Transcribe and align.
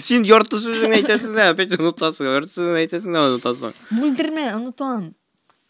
сен 0.00 0.24
ярты 0.28 0.58
сөзіңді 0.60 0.98
айтасың 1.02 1.34
да 1.36 1.48
опять 1.52 1.72
ұнытасың 1.78 2.28
ярты 2.34 2.52
сөзіңді 2.52 2.82
айтасың 2.82 3.14
да 3.16 3.22
ұнытасың 3.30 3.72
бүлдірме 3.98 4.44
ұнытамын 4.58 5.06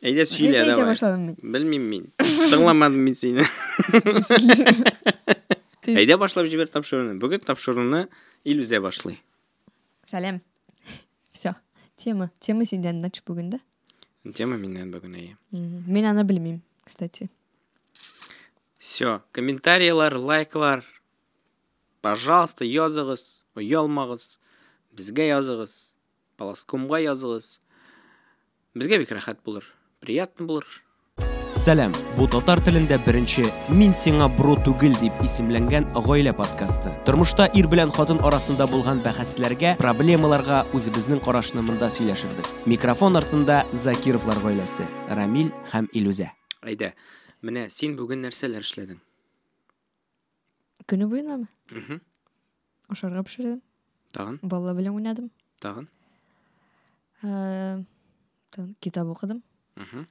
әйда 0.03 0.27
сөйле 0.31 0.51
несі 0.51 0.61
айта 0.65 0.75
давай 0.75 0.91
башладым 0.93 1.23
мен 1.29 1.37
білмеймін 1.55 1.89
мен 1.91 2.51
тыңламадым 2.53 3.03
мен 3.07 3.15
сені 3.19 3.47
әйда 5.89 6.19
башлап 6.21 6.47
жібер 6.51 6.69
тапшыруны 6.73 7.17
бүгін 7.23 7.45
тапшыруны 7.47 8.05
илюзия 8.45 8.81
башлай 8.85 9.19
сәлем 10.11 10.41
все 11.33 11.55
тема 11.97 12.31
тема 12.41 12.67
сенден 12.69 13.01
начи 13.05 13.23
бүгін 13.27 13.51
да 13.57 13.61
тема 14.35 14.59
менен 14.59 14.91
бүгін 14.93 15.15
иә 15.17 15.35
Мгм. 15.53 15.85
мен 15.93 16.05
аны 16.11 16.25
білмеймін 16.29 16.63
кстати 16.85 17.31
все 18.79 19.21
комментарийлар 19.33 20.15
лайклар 20.19 20.85
пожалуйста 22.03 22.65
языңыз 22.69 23.43
ұялмағыз 23.61 24.39
бізге 24.97 25.31
языңыз 25.33 25.75
полоскомға 26.39 27.03
языңыз 27.07 27.59
бізге 28.79 29.03
бек 29.03 29.13
рахат 29.13 29.43
болыр 29.45 29.67
приятно 30.01 30.47
болыр. 30.47 30.67
Сәлем 31.59 31.91
бұл 32.15 32.29
татар 32.31 32.61
тілінде 32.63 33.01
бірінші 33.03 33.49
мин 33.75 33.95
сиңа 33.99 34.29
бро 34.31 34.55
түгел 34.63 34.93
дип 35.01 35.19
исемләнгән 35.27 35.89
гаилә 36.07 36.31
подкасты. 36.39 36.93
Тормышта 37.09 37.49
ир 37.59 37.67
белән 37.67 37.91
хатын 37.95 38.21
арасында 38.23 38.69
булган 38.71 39.01
бәхәсләргә 39.03 39.75
проблемаларга 39.81 40.61
үзебезнең 40.79 41.19
карашны 41.25 41.65
монда 41.67 41.91
сөйләшербез. 41.91 42.61
Микрофон 42.71 43.19
артында 43.19 43.65
закировлар 43.73 44.39
гаиләсе 44.45 44.87
рамил 45.11 45.51
һәм 45.73 45.91
илүзә. 45.99 46.31
Әйдә 46.63 46.93
менә 47.43 47.67
син 47.75 47.99
бүгін 47.99 48.23
нәрсәләр 48.29 48.63
эшләдең? 48.63 49.03
Күні 50.87 51.11
бойынамы 51.11 51.99
Мгм. 52.89 52.95
ашарға 52.95 53.23
пішірдім 53.25 53.61
тагын. 54.13 54.39
Бала 54.43 54.73
белән 54.75 54.95
уйнадым. 54.97 55.31
Тагын. 55.61 55.89
Ә, 57.23 57.85
тагын 58.51 58.75
китап 58.81 59.07
оқыдым 59.13 59.43
Мгм. 59.77 60.07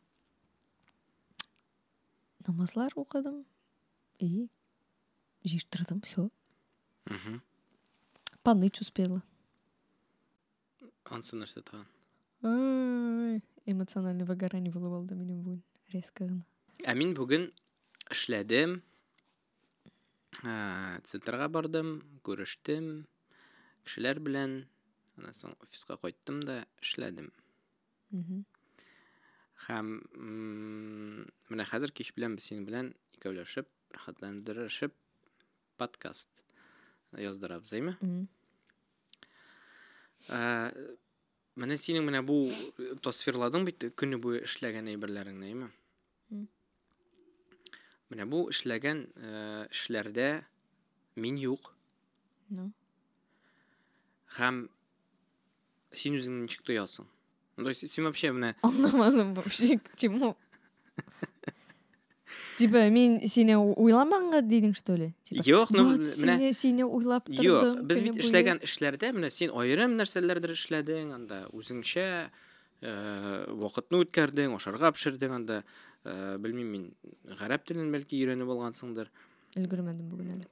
намазлар 2.47 2.93
оқыдым 2.95 3.45
и 4.19 4.49
жиыртырдым 5.43 6.01
все 6.01 6.29
Мгм. 7.05 7.41
поныть 8.43 8.79
успела. 8.81 9.23
Анысы 11.05 11.35
нәрсе 11.35 11.61
тагын? 11.63 11.85
Ай, 12.43 13.41
эмоциональный 13.65 14.25
выгорание 14.25 14.71
болып 14.71 14.93
алды 14.93 15.15
менен 15.15 15.41
бүгін 15.43 15.63
резко 15.91 16.25
гына 16.27 16.43
ә 16.85 16.93
мин 16.95 17.15
бүгін 17.15 17.51
эшләдем. 18.11 18.81
Ә, 20.43 20.99
центрға 21.07 21.47
бардым 21.49 21.97
күрештем 22.25 23.07
кешеләр 23.87 24.19
белән 24.19 24.59
аннан 25.17 25.33
соң 25.33 25.55
офиска 25.63 25.97
да 26.45 26.63
Мгм. 28.11 28.45
һәм 29.67 29.87
м, 30.15 31.25
менә 31.49 31.65
хәзер 31.67 31.91
кич 31.91 32.13
белән 32.15 32.35
без 32.37 32.45
синең 32.47 32.65
белән 32.69 32.93
икәүләшеп 33.17 33.67
рәхәтләндерешеп 33.97 34.93
подкаст 35.77 36.43
яздырабыз 37.17 37.73
әйме 37.73 37.97
менә 41.57 41.77
синең 41.81 42.05
менә 42.05 42.21
бу 42.25 42.37
тасвирладың 43.01 43.65
бит 43.67 43.87
көне 43.97 44.19
буе 44.21 44.43
эшләгән 44.45 44.89
әйберләреңне 44.93 45.49
әйме. 45.51 45.69
Менә 48.11 48.25
бу 48.29 48.47
эшләгән 48.51 49.05
эшләрдә 49.71 50.43
мин 51.15 51.37
юк 51.37 51.73
Ну. 52.49 52.71
һәм 54.37 54.67
син 55.91 56.15
үзеңне 56.15 56.45
ничек 56.47 56.63
тоясың 56.63 57.05
Ну, 57.57 57.63
то 57.63 57.69
есть 57.69 57.87
син 57.89 58.05
вообще 58.05 58.31
менә 58.31 58.53
Anlamadım 58.61 59.33
вообще 59.33 59.79
к 59.79 59.95
чему. 59.95 60.35
Типа 62.57 62.87
мен 62.89 63.19
сені 63.21 63.53
ойламағанға 63.77 64.39
дейдің 64.49 64.73
что 64.73 64.95
ли? 64.97 65.11
Жоқ, 65.29 65.69
ну, 65.77 65.97
менә- 66.01 66.53
сені 66.57 66.87
ойлап 66.89 67.29
без 67.29 67.37
күні 67.37 68.01
бит 68.01 68.13
бойы». 68.17 68.23
эшләгән 68.23 68.61
эшләрдә 68.65 69.11
менә 69.13 69.29
син 69.29 69.51
аерым 69.53 69.93
нәрсәләрдер 69.99 70.55
эшләдең, 70.57 71.13
анда 71.13 71.43
үзеңчә 71.53 72.29
вакытны 72.81 74.01
үткәрдең, 74.01 74.55
ашарга 74.57 74.89
пешердең 74.91 75.35
анда, 75.37 75.63
э, 76.07 76.37
белмим 76.39 76.69
мин, 76.71 76.85
гарәп 77.39 77.65
телен 77.67 77.91
бәлки 77.93 78.17
өйрәнеп 78.21 78.49
алгансыңдыр. 78.53 79.09
Өлгермәдем 79.59 80.07
бүген 80.11 80.31
әле. 80.37 80.47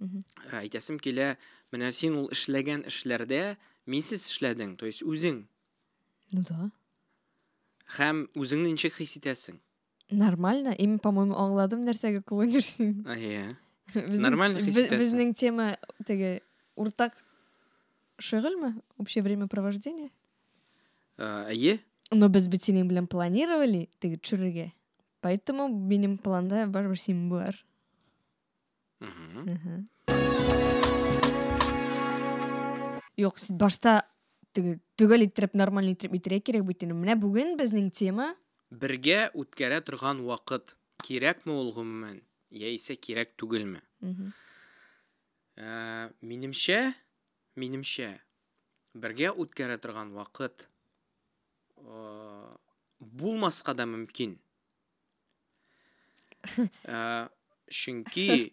Ә, 0.00 0.62
Әйтәсем 0.62 0.96
килә, 1.02 1.34
менә 1.74 1.90
син 1.92 2.14
ул 2.16 2.30
эшләгән 2.32 2.86
эшләрдә 2.88 3.56
минсез 3.90 4.24
эшләдең, 4.30 4.76
то 4.80 4.86
есть 4.88 5.02
үзең 5.04 5.42
Ну 6.32 6.44
да. 6.46 6.70
һәм 7.98 8.28
үзеңне 8.38 8.70
ничек 8.72 8.94
хис 8.94 9.16
итәсең? 9.18 9.58
Нормально. 10.10 10.72
Им, 10.78 10.98
по-моему, 11.02 11.34
аңладым 11.34 11.82
нәрсәгә 11.86 12.22
клонишсың. 12.26 13.02
А, 13.06 13.16
Иә. 13.18 13.56
Нормально 14.22 14.62
хис 14.62 14.76
итәсең. 14.78 14.98
Безнең 14.98 15.34
тема 15.34 15.76
теге 16.06 16.40
уртак 16.76 17.14
шөгыльме? 18.18 18.72
Общее 18.98 19.22
времяпровождение? 19.22 20.10
Ә, 21.18 21.46
Әйе. 21.50 21.80
Но 22.10 22.28
без 22.28 22.48
бит 22.50 22.66
синең 22.66 22.88
белән 22.90 23.06
планировали 23.06 23.88
теге 24.02 24.18
төшерергә. 24.18 24.70
Поэтому 25.20 25.68
минем 25.68 26.18
планда 26.18 26.66
барыбер 26.66 26.98
син 26.98 27.28
бар. 27.30 27.54
Юк, 33.16 33.38
сез 33.38 33.52
башта 33.56 34.02
теге 34.52 34.80
түгел 34.96 35.26
иттереп 35.26 35.54
нормально 35.54 35.94
иттереп 35.94 36.16
итәргә 36.18 36.40
кирәк 36.50 36.66
бит 36.66 36.82
инде. 36.82 36.96
Менә 36.96 37.18
бүген 37.20 37.56
безнең 37.60 37.90
тема 37.90 38.34
Бергә 38.70 39.32
үткәрә 39.34 39.80
торган 39.82 40.20
вакыт 40.22 40.76
кирәкме 41.02 41.50
ул 41.50 41.72
гомумән, 41.74 42.20
яисә 42.54 42.94
кирәк 42.94 43.32
түгелме? 43.34 43.82
Мгм. 43.98 44.30
Ә, 45.58 45.70
минемчә, 46.22 46.94
минемчә, 47.58 48.12
бергә 48.94 49.32
үткәрә 49.34 49.80
торган 49.82 50.14
вакыт 50.14 50.68
э, 51.90 52.54
булмаска 53.00 53.74
да 53.74 53.86
мөмкин. 53.90 54.38
Ә, 56.86 57.26
э, 57.26 57.28
чөнки 57.70 58.50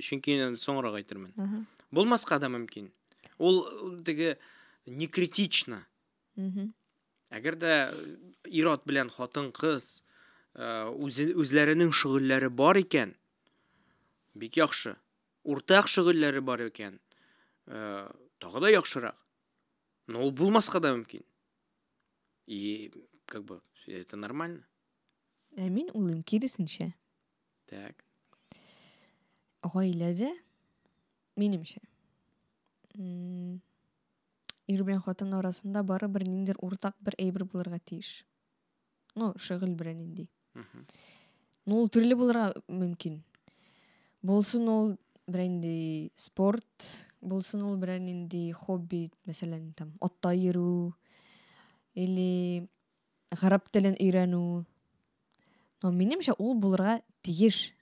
чөнки 0.00 0.38
соңрак 0.56 0.98
әйтермен. 1.00 1.32
Ага. 1.36 1.64
Булмаска 1.94 2.38
да 2.40 2.48
мөмкин. 2.48 2.90
Ул 3.38 3.62
ул 3.84 3.98
теге 4.04 4.36
не 4.86 5.06
критично. 5.06 5.84
Белән 8.86 9.10
хатын 9.10 9.50
кыз 9.52 10.04
э, 10.54 10.86
үзе 10.90 11.32
үзләренең 11.34 11.92
шөгыльләре 11.92 12.50
бар 12.50 12.78
икән, 12.78 13.14
бик 14.34 14.58
яхшы. 14.60 14.96
Уртак 15.44 15.88
шөгыльләре 15.90 16.40
бар 16.40 16.66
икән, 16.68 16.98
э, 17.66 18.08
тагы 18.38 18.60
да 18.60 18.70
яхшырак. 18.70 19.16
Но 20.06 20.22
ул 20.24 20.32
булмаска 20.32 20.80
да 20.80 20.92
мөмкин. 20.94 21.24
И 22.46 22.92
как 23.26 23.44
бы 23.44 23.60
это 23.86 24.16
нормально. 24.16 24.66
Мин 25.56 25.90
улым 25.94 26.22
киресенчә. 26.22 26.92
Так. 27.66 28.04
Гаиләдә 29.62 30.30
минемчә. 31.36 31.80
Ир 32.94 34.82
белән 34.82 35.00
хатын 35.04 35.34
арасында 35.38 35.82
барыбер 35.86 36.26
ниндидер 36.28 36.58
уртак 36.60 36.96
бер 37.00 37.16
әйбер 37.18 37.44
булырга 37.44 37.78
тиеш. 37.78 38.24
Ну, 39.14 39.32
шөгыль 39.38 39.76
белән 39.78 40.02
инде. 40.04 40.28
Ну, 41.64 41.78
ул 41.78 41.88
төрле 41.88 42.16
булырга 42.18 42.52
мөмкин. 42.68 43.22
Булсын 44.24 44.68
ул 44.68 44.94
берәр 45.28 45.46
инде 45.48 46.10
спорт, 46.16 46.88
булсын 47.20 47.62
ул 47.64 47.78
берәр 47.80 48.02
инде 48.02 48.52
хобби, 48.56 49.06
мәсәлән, 49.28 49.70
там, 49.76 49.92
атта 50.04 50.34
йөрү, 50.36 50.92
или 51.94 52.68
гарәп 53.34 53.70
телен 53.74 53.96
өйрәнү. 53.98 54.42
Но 55.82 55.90
минемчә 55.92 56.36
ул 56.38 56.54
булырга 56.60 57.00
тиеш. 57.22 57.72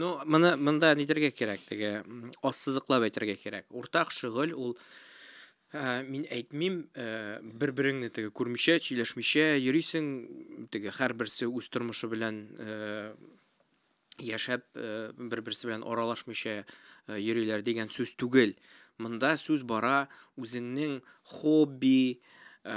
Ну, 0.00 0.14
моны 0.24 0.54
монда 0.56 0.94
нитәргә 0.96 1.30
кирәк, 1.36 1.60
теге 1.68 1.90
ассызыклап 2.46 3.04
әйтергә 3.08 3.36
кирәк. 3.40 3.66
Уртак 3.76 4.12
шөгыль 4.14 4.54
ул 4.56 4.72
ә, 5.72 6.00
мин 6.08 6.24
әйтмим, 6.32 6.80
ә, 6.96 7.40
бер-береңне 7.60 8.08
теге 8.14 8.32
күрмичә, 8.32 8.78
сөйләшмичә 8.80 9.52
йөрисең, 9.60 10.08
теге 10.72 10.94
һәрберсе 10.96 11.50
үз 11.50 11.68
тормышы 11.68 12.08
белән 12.10 12.40
ә, 12.56 13.12
яшәп, 14.24 14.64
ә, 14.74 15.12
бер-берсе 15.12 15.68
белән 15.68 15.84
аралашмыйча 15.84 16.62
йөриләр 17.20 17.64
дигән 17.66 17.92
сүз 17.92 18.16
түгел. 18.16 18.56
Монда 19.00 19.36
сүз 19.40 19.62
бара 19.68 20.08
үзеңнең 20.40 20.98
хобби, 21.36 22.20
ә, 22.64 22.76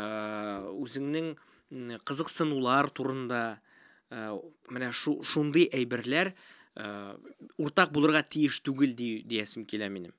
үзеңнең 0.80 1.33
м, 1.33 1.94
кызыксынулар 2.07 2.89
турында, 2.89 3.44
ә, 4.09 4.33
менә 4.69 4.91
шу, 4.91 5.19
шундый 5.24 5.69
әйберләр 5.74 6.33
ә, 6.75 7.15
булырга 7.57 8.24
тиеш 8.24 8.62
түгел 8.65 8.95
ди, 8.95 9.24
диясем 9.25 9.65
килә 9.65 9.89
минем. 9.89 10.13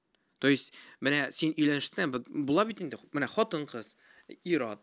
то 0.44 0.48
есть 0.48 0.74
менә 1.00 1.30
син 1.32 1.54
өйләнештең 1.56 2.10
була 2.44 2.66
бит 2.68 2.82
инде 2.84 2.98
менә 3.16 3.30
хатын 3.32 3.64
кыз 3.64 3.94
ир-ат 4.44 4.82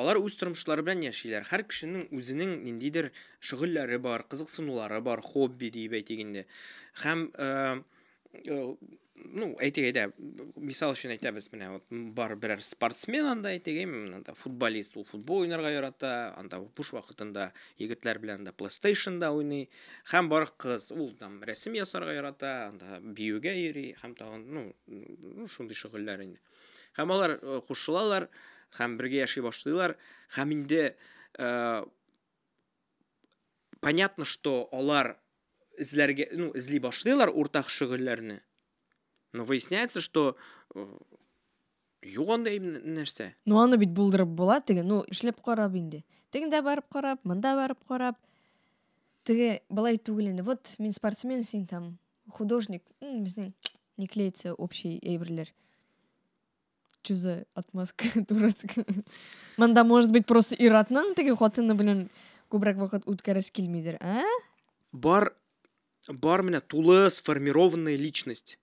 алар 0.00 0.16
үз 0.20 0.38
тормышлары 0.40 0.84
белән 0.86 1.02
яшиләр. 1.04 1.44
Һәр 1.50 1.66
кешенең 1.68 2.06
үзенең 2.16 2.54
ниндидер 2.64 3.10
шөгыльләре 3.40 3.98
бар 4.06 4.24
кызыксынулары 4.30 5.02
бар 5.04 5.20
хобби 5.24 5.68
дип 5.74 5.96
әйтик 6.00 6.22
инде 6.24 6.46
ну 9.16 9.48
әйтик 9.62 9.86
әйдә 9.88 10.04
мисал 10.60 10.92
өчен 10.94 11.12
әйтәбез 11.14 11.48
менә 11.52 11.68
вот 11.74 11.90
бар 12.16 12.34
берәр 12.40 12.62
спортсмен 12.64 13.26
анда 13.30 13.52
әйтик 13.54 13.78
әйме 13.82 14.16
анда 14.18 14.34
футболист 14.36 14.96
ул 15.00 15.06
футбол 15.08 15.44
уйнарга 15.44 15.70
ярата 15.72 16.12
анда 16.40 16.60
буш 16.76 16.92
вакытында 16.96 17.48
егетләр 17.80 18.20
белән 18.22 18.46
да 18.46 18.52
плейстейшнда 18.56 19.30
уйный 19.36 19.68
һәм 20.12 20.30
бар 20.32 20.48
кыз 20.56 20.90
ул 20.94 21.12
там 21.18 21.38
рәсем 21.48 21.76
ясарга 21.78 22.16
ярата 22.16 22.52
анда 22.68 23.00
биюгә 23.00 23.54
йөри 23.56 23.86
һәм 24.02 24.16
тагын 24.18 24.46
ну 24.52 25.48
шундый 25.48 25.78
шөгыльләр 25.78 26.24
инде 26.26 26.40
һәм 26.98 27.12
алар 27.16 27.36
э, 27.40 27.60
кушылалар 27.68 28.28
һәм 28.78 28.96
бергә 29.00 29.24
яши 29.24 29.44
башлыйлар 29.44 29.96
һәм 30.36 30.52
инде 30.56 30.96
э, 31.38 31.84
понятно 33.80 34.24
что 34.24 34.68
алар 34.72 35.16
эзләргә 35.78 36.30
ну 36.32 36.50
эзли 36.56 36.80
башлыйлар 36.82 37.30
уртак 37.32 37.70
шөгыльләрне 37.70 38.40
но 39.35 39.45
выясняется 39.45 40.01
что 40.01 40.35
э, 40.75 40.85
юк 42.03 42.29
андай 42.29 42.59
нәрсә 42.59 43.31
ну 43.45 43.59
аны 43.61 43.77
бит 43.77 43.91
булдырып 43.91 44.27
була 44.27 44.59
теге 44.61 44.83
ну 44.83 45.03
эшләп 45.07 45.41
карап 45.45 45.75
инде 45.75 46.03
тегендә 46.31 46.61
барып 46.65 46.87
карап 46.91 47.23
монда 47.23 47.55
барып 47.55 47.83
карап 47.87 48.17
теге 49.23 49.61
былай 49.69 49.97
түгел 49.97 50.31
инде 50.31 50.43
вот 50.43 50.75
мин 50.79 50.91
спортсмен 50.91 51.43
син 51.43 51.65
там 51.67 51.97
художник 52.29 52.83
М, 53.01 53.23
безнең 53.23 53.53
не 53.97 54.07
клеится 54.07 54.53
общий 54.53 54.99
әйберләр 55.03 55.51
Чё 57.03 57.15
за 57.15 57.45
отмазка 57.55 58.05
дурацкая 58.29 58.85
монда 59.57 59.83
может 59.83 60.11
быть 60.11 60.25
просто 60.27 60.55
ир-атның 60.55 61.15
теге 61.17 61.35
хатыны 61.35 61.73
белән 61.73 62.09
күбрәк 62.53 62.77
вакыт 62.77 63.07
үткәрәсе 63.09 63.53
килмидер 63.55 63.97
а 64.01 64.21
бар 64.91 65.31
бар 66.21 66.43
менә 66.43 66.61
тулы 66.61 67.09
сформированная 67.09 67.95
личность 67.95 68.57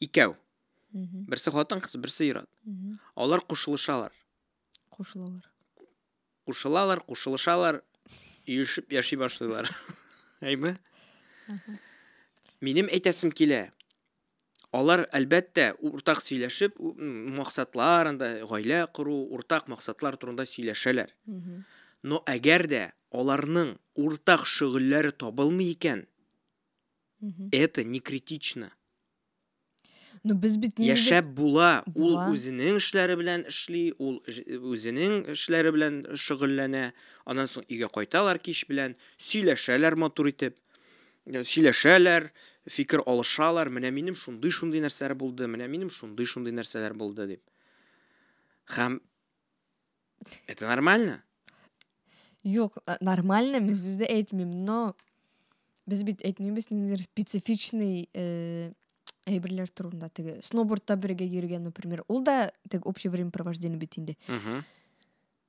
Икәү. 0.00 0.34
Мгм, 0.94 1.24
берсе 1.26 1.50
хатын 1.50 1.80
кыз 1.80 1.96
берсе 1.96 2.26
ир-ат. 2.28 2.48
Мгм. 2.64 2.98
алар 3.16 3.40
кушылышалар. 3.40 4.12
Кушылалар. 4.90 5.50
Кушылалар 6.46 7.00
кушылышалар. 7.00 7.82
Өешеп 8.46 8.92
яши 8.92 9.16
башлыйлар. 9.16 9.66
Әйме? 10.40 10.76
Минем 12.60 12.86
әйтәсем 12.92 13.32
килә 13.32 13.70
алар 14.74 15.04
әлбәттә 15.14 15.74
уртак 15.80 16.20
сөйләшеп 16.22 16.78
у- 16.80 16.94
м, 16.98 17.34
максатлар 17.36 18.06
анда 18.10 18.28
гаилә 18.46 18.86
кору 18.92 19.16
уртак 19.34 19.68
максатлар 19.68 20.16
турында 20.16 20.44
сөйләшәләр. 20.48 21.10
Но 22.02 22.22
әгәр 22.26 22.66
дә 22.68 22.82
аларның 23.12 23.78
уртак 23.96 24.46
шөгыльләре 24.46 25.12
табылмый 25.12 25.72
икән 25.72 26.06
это 27.52 27.82
не 27.84 28.00
критично. 28.00 28.70
ну 30.23 30.33
без 30.35 30.57
бит 30.57 30.77
ниндидер- 30.77 30.95
яшәп 30.97 31.25
була 31.35 31.83
ул 31.95 32.15
Була. 32.15 32.29
үзенең 32.33 32.77
эшләре 32.81 33.15
белән 33.19 33.45
эшли 33.47 33.93
ул 33.97 34.21
ж- 34.27 34.43
үзенең 34.45 35.31
эшләре 35.35 35.71
белән 35.71 36.01
шөгыльләнә 36.15 36.91
аннан 37.25 37.47
соң 37.47 37.63
өйгә 37.69 37.89
кайталар 37.93 38.39
кич 38.39 38.65
белән 38.67 38.95
сөйләшәләр 39.17 39.95
матур 39.95 40.29
итеп 40.29 40.57
Э, 41.29 41.43
сөйләшәләр 41.45 42.31
фикер 42.69 43.03
алышалар 43.05 43.69
менә 43.69 43.91
минем 43.93 44.15
шундый 44.17 44.49
шундый 44.55 44.81
нәрсәләр 44.81 45.13
булды 45.19 45.45
менә 45.51 45.67
минем 45.69 45.89
шундый 45.93 46.25
шундый 46.25 46.53
нәрсәләр 46.57 46.95
булды 46.97 47.27
дип 47.27 47.43
һәм 48.75 48.99
это 50.47 50.65
нормально 50.65 51.23
Юк, 52.41 52.77
а, 52.87 52.95
нормально, 53.01 53.59
мен 53.59 53.75
сүзді 53.75 54.07
әйтмеймін, 54.07 54.63
но 54.63 54.95
біз 55.85 56.05
бит 56.07 56.21
әйтмейміз 56.23 56.69
ниндидер 56.71 57.01
специфичный 57.03 58.07
э, 58.15 58.71
әйберлер 59.26 59.70
турында 59.70 60.08
теге 60.08 60.40
сноубордта 60.42 60.96
бірге 60.96 61.26
йөргән, 61.26 61.64
например, 61.70 62.04
ул 62.08 62.22
да 62.22 62.52
теге 62.68 62.82
общее 62.84 63.10
времяпровождение 63.10 63.78
бит 63.78 63.98
инде. 63.98 64.16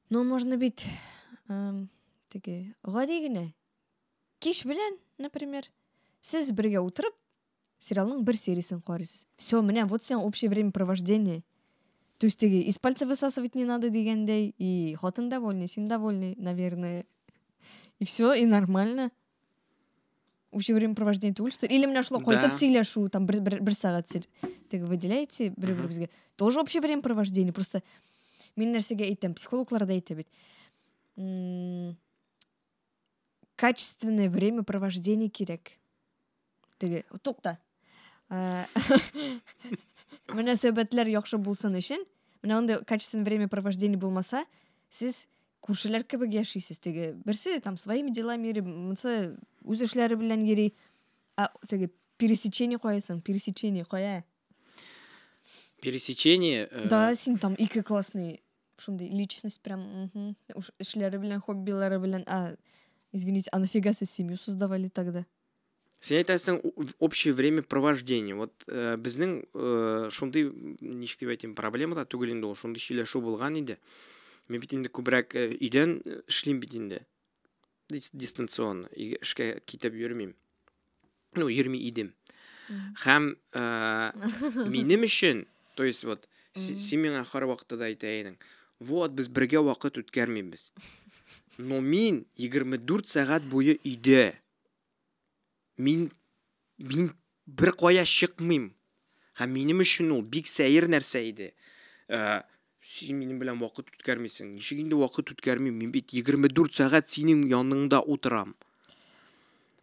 Но 0.10 0.24
можно 0.24 0.58
бит 0.58 0.86
эм, 1.50 1.90
теге 2.30 2.76
гади 2.84 3.28
генә 3.28 3.54
кич 4.40 4.66
белән, 4.66 5.00
например, 5.18 5.66
сез 6.22 6.52
бергә 6.52 6.82
утырып 6.86 7.16
сериалның 7.80 8.24
бер 8.26 8.38
сериясын 8.38 8.82
карыйсыз. 8.82 9.28
Все, 9.38 9.62
менә 9.62 9.86
вот 9.86 10.04
сиңа 10.04 10.24
общее 10.24 10.50
времяпровождение. 10.50 11.44
То 12.18 12.26
есть 12.26 12.40
теге 12.40 12.62
из 12.62 12.80
пальца 12.80 13.06
высасывать 13.06 13.56
не 13.56 13.66
надо 13.66 13.90
дигәндәй, 13.90 14.54
и 14.58 14.96
хатын 14.96 15.30
довольный, 15.30 15.68
син 15.68 15.88
довольный, 15.88 16.36
наверное. 16.38 17.06
И 18.00 18.06
все, 18.06 18.34
и 18.34 18.46
нормально. 18.46 19.12
Общее 20.56 20.74
времяпровождение 20.76 21.36
түгел, 21.36 21.52
что 21.52 21.68
или 21.68 21.86
менә 21.86 22.02
шулай 22.08 22.24
Да. 22.24 22.32
кайтып 22.32 22.54
сөйләшү, 22.56 23.10
там 23.12 23.26
бер, 23.28 23.42
бер 23.60 23.74
сәгать 23.76 24.08
сер- 24.08 24.28
теге 24.72 24.86
выделяете 24.86 25.50
Мгм. 25.52 25.60
беребезгә. 25.62 26.08
Тоже 26.38 26.62
общее 26.62 26.80
времяпровождение, 26.82 27.52
просто 27.52 27.84
мин 28.56 28.72
нәрсәгә 28.74 29.04
әйтәм, 29.04 29.34
психологлар 29.36 29.86
да 29.86 29.94
әйтә 29.94 30.16
бит. 30.16 30.28
М, 31.18 31.98
Качественное 33.58 34.30
времяпровождение 34.30 35.30
кирәк. 35.30 35.72
Теге, 36.78 37.04
тукта. 37.24 37.58
Ә, 38.30 38.66
Мөнәсәбәтләр 40.36 41.08
яхшы 41.08 41.38
булсын 41.38 41.76
өчен, 41.78 42.04
менә 42.44 42.58
анда 42.58 42.80
качественное 42.84 43.26
времяпровождение 43.26 43.98
булмаса, 43.98 44.44
сез 44.90 45.28
күршеләр 45.66 46.06
кебек 46.06 46.32
яшисез. 46.34 46.80
Теге 46.80 47.14
берсе 47.26 47.60
там 47.60 47.78
своими 47.78 48.14
делами 48.14 48.48
йөри, 48.52 48.62
монсы 48.62 49.36
үз 49.66 49.82
эшләре 49.88 50.16
белән 50.16 50.46
йөри. 50.46 50.72
А 51.36 51.50
теге 51.68 51.90
пересечение 52.18 52.80
куясың, 52.80 53.22
пересечение 53.22 53.84
куя. 53.86 54.24
пересечение 55.86 56.68
э, 56.72 56.88
Да, 56.88 57.14
син 57.16 57.38
там 57.38 57.54
ике 57.54 57.84
классный 57.84 58.42
шундай 58.78 59.08
личность 59.08 59.62
прям 59.62 60.34
эшләре 60.80 61.20
белән, 61.22 61.42
хоббилары 61.42 62.00
белән. 62.00 62.24
А, 62.26 62.56
извините, 63.12 63.50
а 63.52 63.60
нафига 63.60 63.94
сез 63.94 64.12
семью 64.12 64.38
создавали 64.38 64.90
тогда? 64.90 65.26
Сен 66.02 66.62
в 66.64 66.94
общее 67.00 67.34
время 67.34 67.62
провождение. 67.62 68.36
Вот 68.36 68.54
э, 68.68 68.98
безнең 68.98 69.46
э, 69.54 70.10
шундый 70.12 70.52
ничек 70.82 71.22
дип 71.22 71.34
әйтим 71.34 71.56
проблема 71.56 71.96
да 71.96 72.06
түгел 72.06 72.34
инде 72.34 72.46
ул 72.46 72.56
шундый 72.56 72.82
сөйләшү 72.82 73.22
булган 73.22 73.58
иде. 73.62 73.80
Мин 74.48 74.62
бит 74.62 74.74
э, 74.74 75.58
өйдән 75.60 76.02
э, 76.06 76.22
эшлим 76.28 76.60
бит. 76.60 76.74
Дис- 77.90 78.12
Дистанционно. 78.14 78.88
Эшкә 78.96 79.60
китеп 79.66 79.94
йөрмим. 79.94 80.36
Ну, 81.36 81.48
йөрми 81.48 81.78
идем. 81.90 82.14
Һәм 83.04 83.36
минем 84.72 85.04
өчен, 85.06 85.46
то 85.76 85.84
есть 85.84 86.04
вот 86.04 86.28
миңа 86.98 87.22
һәр 87.30 87.46
вакытта 87.52 87.78
да 87.78 87.86
әйтә 87.92 88.10
идең. 88.22 88.38
Вот 88.80 89.12
без 89.12 89.28
бергә 89.28 89.62
вакыт 89.62 90.00
үткәрмибез. 90.02 90.72
Но 91.58 91.80
мин 91.82 92.26
24 92.38 93.06
сәгать 93.06 93.46
буе 93.46 93.78
өйдә. 93.86 94.34
Мин 95.78 96.12
мин 96.78 97.14
бер 97.46 97.72
кая 97.78 98.06
чыкмыйм. 98.06 98.74
Һәм 99.38 99.52
минем 99.52 99.84
өчен 99.84 100.10
ул 100.16 100.24
бик 100.24 100.48
сәер 100.48 100.88
нәрсә 100.90 101.22
иде. 101.30 101.54
Э, 102.08 102.42
син 102.86 103.18
минем 103.18 103.40
белән 103.42 103.58
вакыт 103.58 103.90
үткәрмисең. 103.90 104.54
Ничек 104.54 104.84
инде 104.84 104.98
вакыт 105.00 105.32
үткәрмим? 105.34 105.74
Мин 105.74 105.92
бит 105.94 106.14
24 106.14 106.78
сәгать 106.78 107.10
синең 107.10 107.48
яныңда 107.50 108.04
утырам. 108.06 108.54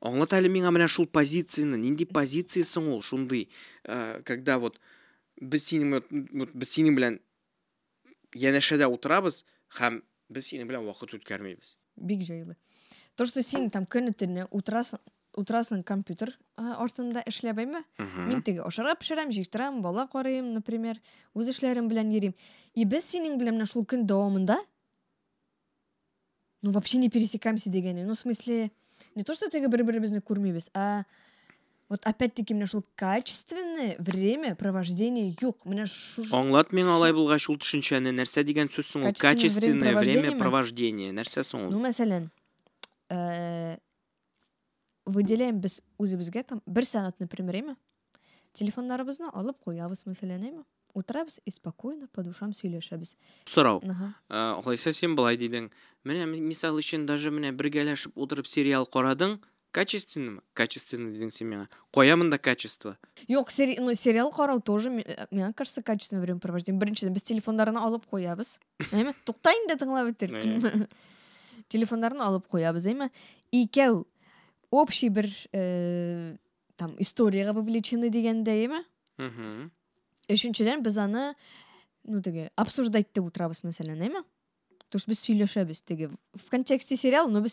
Аңлат 0.03 0.35
әле 0.39 0.51
миңа 0.51 0.71
менә 0.75 0.89
шул 0.91 1.07
позицияны, 1.07 1.79
нинди 1.79 2.07
позиция 2.07 2.63
соң 2.67 2.93
ул 2.95 3.03
шундый, 3.03 3.49
э, 3.85 4.23
когда 4.23 4.59
вот 4.59 4.79
без 5.41 5.65
синең 5.65 5.91
вот- 5.91 6.55
без 6.55 6.69
синең 6.71 6.95
белән 6.97 7.21
янәшәдә 8.35 8.87
утырабыз 8.87 9.45
һәм 9.79 10.03
без 10.29 10.47
синең 10.47 10.69
белән 10.69 10.87
вакыт 10.87 11.15
үткәрмибез. 11.15 11.77
Бик 11.97 12.21
җайлы. 12.21 12.57
То, 13.17 13.27
что 13.27 13.43
син 13.43 13.71
там 13.71 13.85
көне 13.85 14.15
төне 14.15 14.47
утырасың, 14.51 14.99
утырасың 15.37 15.85
компьютер 15.85 16.39
а, 16.57 16.77
артында 16.85 17.23
эшләбәйме? 17.27 17.83
Мин 17.99 18.43
теге 18.43 18.63
ашарга 18.67 18.95
пешерәм, 18.99 19.31
җыштырам, 19.35 19.81
бала 19.83 20.07
карыйм, 20.07 20.53
например, 20.55 21.01
үз 21.35 21.49
эшләрем 21.55 21.89
белән 21.89 22.13
йөрим. 22.13 22.35
И 22.75 22.85
без 22.85 23.09
синең 23.09 23.39
белән 23.41 23.59
менә 23.59 23.69
шул 23.71 23.85
көн 23.85 24.07
дәвамында 24.07 24.59
ну 26.63 26.71
вообще 26.71 26.99
не 26.99 27.11
пересекаемся 27.11 27.71
дигәне. 27.71 28.05
Ну, 28.05 28.15
в 28.15 28.19
смысле, 28.19 28.71
не 29.15 29.25
то, 29.25 29.35
что 29.35 29.49
теге 29.51 29.69
бер-беребезне 29.69 30.21
күрмибез, 30.21 30.71
а 30.75 31.03
вот 31.89 32.07
опять-таки 32.07 32.55
менә 32.55 32.67
шул 32.67 32.85
качественное 32.95 33.97
время 33.99 34.55
провождения 34.55 35.35
юк. 35.43 35.67
Менә 35.67 35.85
шу 35.91 36.23
Аңлат 36.33 36.73
миңа 36.73 36.95
алай 36.97 37.13
булгач 37.13 37.51
ул 37.51 37.59
төшенчәне, 37.59 38.15
нәрсә 38.17 38.47
дигән 38.47 38.71
сүз 38.73 38.95
соң 38.95 39.09
ул? 39.11 39.13
Качественное 39.19 39.97
время 39.99 40.31
ме? 40.31 40.39
провождение. 40.39 41.11
Нәрсә 41.13 41.43
соң 41.45 41.69
Ну, 41.69 41.77
ул? 41.77 41.83
мәсәлән, 41.83 42.31
э, 43.11 43.77
выделяем 45.07 45.61
без 45.61 45.81
үзебезгә 45.99 46.43
там 46.45 46.63
бер 46.67 46.85
сәгать, 46.85 47.19
например, 47.21 47.57
эме? 47.57 47.77
телефондарыбызны 48.53 49.31
алып 49.33 49.57
куябыз 49.65 50.05
мәсәлән 50.07 50.43
әйме 50.45 50.65
утырабыз 50.95 51.41
и 51.47 51.51
спокойно 51.51 52.07
по 52.13 52.23
душам 52.23 52.53
сорау 52.53 53.81
Аха. 53.89 54.15
Ә, 54.29 54.61
алайса 54.61 54.93
сен 54.93 55.17
былай 55.17 55.39
дидің 55.41 55.71
менә 56.05 56.27
ми- 56.27 56.41
мисал 56.41 56.77
өчен 56.77 57.07
даже 57.07 57.31
менә 57.31 57.53
бергәләшеп 57.57 58.13
утырып 58.15 58.47
сериал 58.47 58.85
карадың 58.85 59.39
качественныймы 59.73 60.43
качественно 60.53 61.09
дидең 61.15 61.31
сен 61.33 61.49
миңа 61.49 61.69
куямын 61.93 62.29
да 62.29 62.37
качество 62.37 62.99
Юк, 63.27 63.51
сери... 63.51 63.79
ну, 63.81 63.95
сериал 63.95 64.31
карау 64.31 64.61
тоже, 64.61 64.91
ме- 64.91 65.03
э, 65.07 65.27
мне 65.31 65.51
кажется, 65.55 65.83
качественное 65.83 66.23
времяпровождение. 66.25 66.79
Беренчеден 66.79 67.15
без 67.15 67.23
телефондарны 67.23 67.79
алып 67.79 68.05
куябыз. 68.05 68.61
Әйме? 68.93 69.15
Тукта 69.25 69.51
инде 69.63 69.79
тыңлап 69.81 70.11
бетер. 70.13 70.37
Телефондарны 71.73 72.21
алып 72.21 72.49
куябыз, 72.53 72.85
әйме? 72.91 73.09
Икәү 73.53 74.05
общий 74.73 75.13
бер 75.13 75.29
э, 75.53 76.37
там 76.77 76.97
историяга 76.99 77.55
вовлечены 77.55 78.11
дигәндә, 78.11 78.57
әйме? 78.57 78.83
Мгм. 79.23 79.71
Өченчедән 80.33 80.83
без 80.83 80.99
аны 80.99 81.35
ну 82.03 82.23
теге 82.25 82.51
обсуждать 82.57 83.13
итеп 83.13 83.29
утырабыз 83.31 83.63
мәсәлән, 83.63 84.03
әйме? 84.03 84.25
То 84.89 84.99
есть 84.99 85.09
без 85.09 85.23
сөйләшәбез 85.23 85.85
теге 85.87 86.11
в 86.11 86.51
контексте 86.51 86.97
сериала, 86.97 87.31
но 87.31 87.45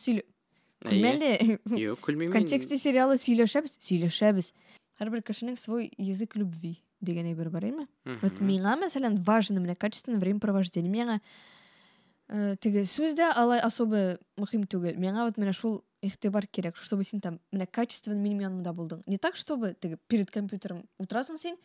Әйе. 0.88 1.02
Мәле 1.04 1.60
Юк, 1.76 2.00
күлмим 2.06 2.32
в 2.32 2.36
контексте 2.38 2.78
сериала 2.80 3.18
сөйләшәбез, 3.20 3.76
сөйләшәбез. 3.84 4.54
Һәрбер 5.00 5.24
кешенең 5.28 5.58
свой 5.60 5.90
язык 6.00 6.38
любви 6.40 6.78
дигән 7.04 7.28
әйбер 7.34 7.50
бар, 7.52 7.66
әйме? 7.68 7.88
Вот 8.24 8.40
миңа 8.40 8.78
мәсәлән 8.80 9.18
важно 9.28 9.60
менә 9.60 9.76
качественное 9.80 10.22
времяпровождение. 10.24 10.92
Миңа 10.92 11.18
э, 11.20 12.56
теге 12.64 12.86
сүздә 12.88 13.28
алай 13.36 13.60
особо 13.60 14.20
мөһим 14.40 14.64
түгел. 14.72 14.96
Миңа 15.00 15.28
вот 15.28 15.40
менә 15.40 15.52
шул 15.56 15.82
игътибар 16.02 16.48
кирәк, 16.48 16.78
чтобы 16.78 17.04
син 17.04 17.22
там 17.22 17.40
менә 17.52 17.68
качественно 17.68 18.20
минем 18.20 18.40
янымда 18.40 18.74
булдың. 18.74 19.04
Не 19.08 19.18
так, 19.18 19.36
чтобы 19.36 19.76
теге 19.80 19.98
перед 20.08 20.32
компьютером 20.32 20.86
утырасың 20.98 21.38
син, 21.38 21.58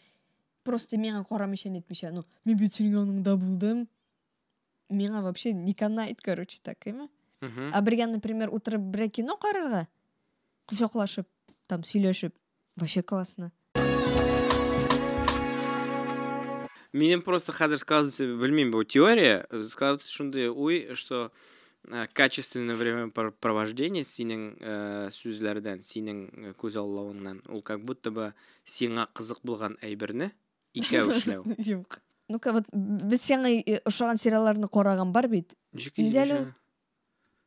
просто 0.65 0.97
миңа 0.97 1.25
карамыйча 1.29 1.69
нетмичә, 1.69 2.11
ну, 2.11 2.25
бит 2.45 2.75
синең 2.75 2.99
яныңда 3.01 3.37
булдым. 3.37 3.89
Миңа 4.91 5.23
вообще 5.23 5.53
не 5.53 5.75
канает, 5.75 6.21
короче, 6.21 6.61
так? 6.63 6.85
Мгм. 6.87 7.71
А 7.73 7.81
бергә, 7.83 8.07
например, 8.07 8.49
утырып 8.49 8.81
бер 8.81 9.11
кино 9.11 9.37
карарга, 9.37 9.87
кучаклашып, 10.67 11.29
там 11.67 11.83
сөйләшеп, 11.83 12.33
вообще 12.77 13.03
классно. 13.03 13.53
Менің 16.95 17.25
просто 17.27 17.51
қазір 17.51 17.81
складывается, 17.83 18.25
білмеймін, 18.39 18.71
бұл 18.71 18.85
теория, 18.87 19.47
э, 19.51 19.65
складывается 19.65 20.53
ой, 20.53 20.95
что 20.95 21.33
э, 21.91 22.07
качественное 22.13 22.77
времяпровождение 22.77 24.05
сенің 24.05 24.43
э, 24.61 25.11
сөздерден, 25.11 25.83
сенің 25.83 26.25
э, 26.33 26.55
көз 26.59 26.79
аллауыңнан, 26.81 27.43
ол 27.49 27.63
как 27.63 27.85
будто 27.85 28.11
бы 28.11 28.33
сеңа 28.65 29.09
қызық 29.15 29.45
болған 29.45 29.79
әйберні 29.83 30.33
икәү 30.75 31.13
эшләү. 31.17 31.57
Юк. 31.59 32.01
Ну-ка, 32.29 32.53
вот 32.53 32.69
без 32.73 33.23
сиңа 33.23 33.51
э, 33.53 33.81
ошаган 33.85 34.17
сериалларны 34.17 34.69
караган 34.69 35.13
бар 35.13 35.29
бит. 35.29 35.55
Ишелә? 35.75 36.55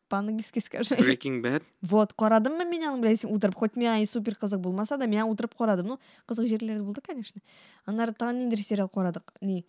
По-английски 0.07 0.59
скажи. 0.59 0.95
Breaking 0.95 1.41
Bad. 1.41 1.63
Вот, 1.81 2.13
карадыммы 2.13 2.63
мен 2.65 3.01
белән 3.01 3.15
син 3.17 3.33
утырып, 3.33 3.55
хоть 3.55 3.75
и 3.75 4.05
супер 4.05 4.35
кызык 4.35 4.59
булмаса 4.59 4.97
да, 4.97 5.05
миңа 5.05 5.25
утырып 5.25 5.55
карадым. 5.55 5.87
Ну, 5.87 5.99
кызык 6.25 6.47
җирләре 6.47 6.81
булды, 6.81 7.01
конечно. 7.01 7.41
Аннары 7.85 8.13
тагын 8.13 8.39
ниндер 8.39 8.59
сериал 8.59 8.87
карадык. 8.87 9.33
Ни? 9.41 9.65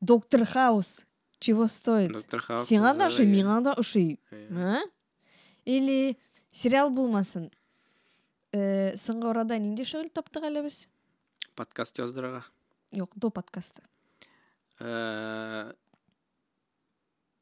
Доктор 0.00 0.44
Хаус. 0.44 1.06
Чего 1.40 1.66
стоит? 1.66 2.12
Сиңа 2.60 2.92
да 2.94 3.08
иә. 3.08 3.24
миңа 3.24 3.60
да. 3.64 3.74
А? 3.74 4.80
Или 5.64 6.18
сериал 6.50 6.90
булмасын. 6.90 7.50
Э, 8.52 8.92
соңгы 8.94 9.30
арада 9.30 9.56
нинди 9.58 9.86
шөгыль 9.88 10.10
таптык 10.12 10.44
әле 10.44 10.62
без? 10.62 10.88
Подкаст 11.56 11.98
яздырага. 11.98 12.44
Юк, 12.92 13.12
до 13.16 13.30
подкаста. 13.30 13.82
Э, 14.80 15.72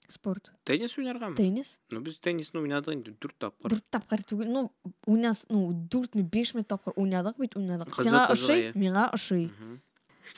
Спорт. 0.06 0.52
Теннис 0.64 0.96
уйнаргамы? 0.96 1.36
Теннис. 1.36 1.80
Ну 1.90 2.00
без 2.00 2.18
теннисны 2.18 2.60
уйнадык 2.60 2.94
инде 2.94 3.16
4 3.20 3.34
тапкыр. 3.38 3.70
Дүрт 3.70 3.90
тапкыр 3.90 4.22
түгел. 4.22 4.48
Ну, 4.48 4.72
уйнас, 5.06 5.46
ну, 5.50 5.72
дүртме, 5.72 6.22
бешме 6.22 6.62
тапкыр 6.62 6.94
уйнадык 6.96 7.36
бит, 7.36 7.56
уйнадык. 7.56 7.90
Кызык, 7.90 8.12
Сиңа 8.12 8.26
кызык, 8.30 8.78
ошый, 9.12 9.50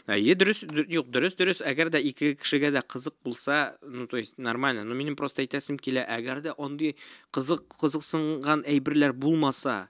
дөрес, 0.07 0.65
дүр- 0.65 0.89
юк, 0.89 1.11
дөрес, 1.11 1.37
дөрес. 1.37 1.63
Әгәр 1.63 1.91
дә 1.91 2.01
ике 2.03 2.35
кешегә 2.35 2.71
дә 2.73 2.83
кызык 2.83 3.15
булса, 3.25 3.77
ну, 3.83 4.07
то 4.07 4.17
есть 4.17 4.39
нормально. 4.39 4.85
Но 4.85 4.95
минем 4.95 5.17
просто 5.17 5.43
әйтәсем 5.43 5.79
килә, 5.79 6.07
әгәр 6.07 6.43
дә 6.43 6.55
андый 6.59 6.97
кызык, 7.31 7.67
кызыксынган 7.81 8.65
әйберләр 8.67 9.13
булмаса, 9.13 9.89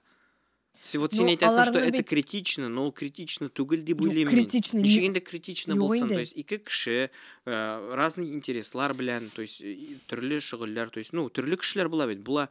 вот 0.97 1.13
Ну, 1.13 1.27
әйтәсең, 1.29 1.65
что 1.65 1.77
это 1.77 2.01
критично, 2.03 2.67
но 2.67 2.85
ул 2.85 2.91
критично 2.91 3.49
түгел 3.49 3.83
дип 3.85 4.01
уйлыйм. 4.01 4.27
критично, 4.27 4.79
Ничек 4.79 5.03
инде 5.03 5.19
критично 5.19 5.75
булсын, 5.75 6.07
то 6.07 6.19
есть 6.19 6.35
ике 6.35 6.57
кеше, 6.57 7.11
э, 7.45 7.93
разный 7.93 8.31
интереслар 8.33 8.93
белән, 8.93 9.29
то 9.29 9.43
есть 9.43 9.61
төрле 10.07 10.39
шөгыльләр, 10.39 10.89
то 10.89 10.97
есть, 10.97 11.13
ну, 11.13 11.29
төрле 11.29 11.57
кешеләр 11.57 11.89
була 11.89 12.07
бит. 12.07 12.19
Була 12.21 12.49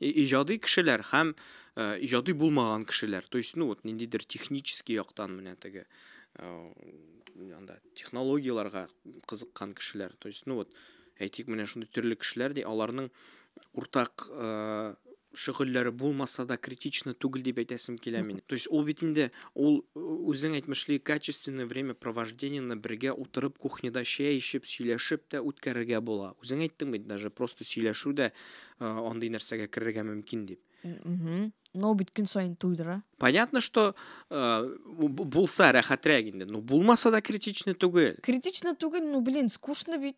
иҗади 0.00 0.58
кешеләр 0.58 1.02
һәм 1.02 1.36
э, 1.76 2.00
иҗади 2.02 2.32
булмаган 2.32 2.84
кешеләр. 2.84 3.22
То 3.28 3.38
есть, 3.38 3.54
ну, 3.56 3.66
вот 3.66 3.84
ниндидер 3.84 4.24
технический 4.24 4.94
яктан 4.94 5.38
менә 5.38 5.54
теге 5.54 5.86
э, 5.86 6.17
анда 6.38 7.80
технологияларга 7.94 8.88
кызыккан 9.26 9.74
кешеләр. 9.74 10.14
То 10.18 10.28
есть, 10.28 10.46
ну, 10.46 10.56
вот 10.62 10.72
әйтик 11.18 11.50
менә 11.50 11.66
шундый 11.66 11.90
төрле 11.90 12.16
кешеләр 12.16 12.54
ди, 12.56 12.64
аларның 12.66 13.10
уртак 13.74 14.28
э, 14.30 14.94
шөгыльләре 15.34 15.92
булмаса 15.92 16.44
да 16.48 16.56
критично 16.56 17.12
түгел 17.14 17.42
дип 17.46 17.60
әйтәсем 17.62 17.98
килә 18.00 18.22
минем. 18.24 18.42
То 18.46 18.54
есть 18.54 18.68
инде 19.02 19.30
ул 19.54 19.84
э, 19.94 20.00
үзең 20.00 20.54
әйтмешли 20.54 20.98
качественное 20.98 21.66
время 21.66 21.94
провождениены 21.94 22.76
бергә 22.76 23.12
утырып 23.12 23.58
кухняда 23.58 24.04
чәй 24.04 24.38
эчеп 24.38 24.64
сөйләшеп 24.66 25.28
тә 25.28 25.42
үткәрергә 25.42 26.00
була. 26.00 26.34
Үзең 26.42 26.64
әйттең 26.66 26.92
бит 26.92 27.06
даже 27.06 27.30
просто 27.30 27.64
сөйләшү 27.64 28.14
дә 28.14 28.30
э, 28.30 28.32
андый 28.80 29.30
нәрсәгә 29.30 29.68
керергә 29.68 30.06
мөмкин 30.06 30.46
дип. 30.46 30.62
Мгм. 31.78 31.80
Но 31.80 31.94
бит 31.94 32.10
көн 32.10 32.26
сайын 32.26 32.56
туйдыра. 32.56 33.02
Понятно, 33.18 33.60
что 33.60 33.94
э, 34.30 34.76
бу- 34.84 35.24
булса 35.24 35.70
рәхәтрәк 35.72 36.30
инде. 36.32 36.44
Ну 36.44 36.60
булмаса 36.60 37.10
да 37.10 37.20
критично 37.20 37.74
түгел. 37.74 38.20
Критично 38.20 38.74
түгел, 38.74 39.04
ну, 39.06 39.20
блин, 39.20 39.48
скучно 39.48 39.98
бит. 39.98 40.16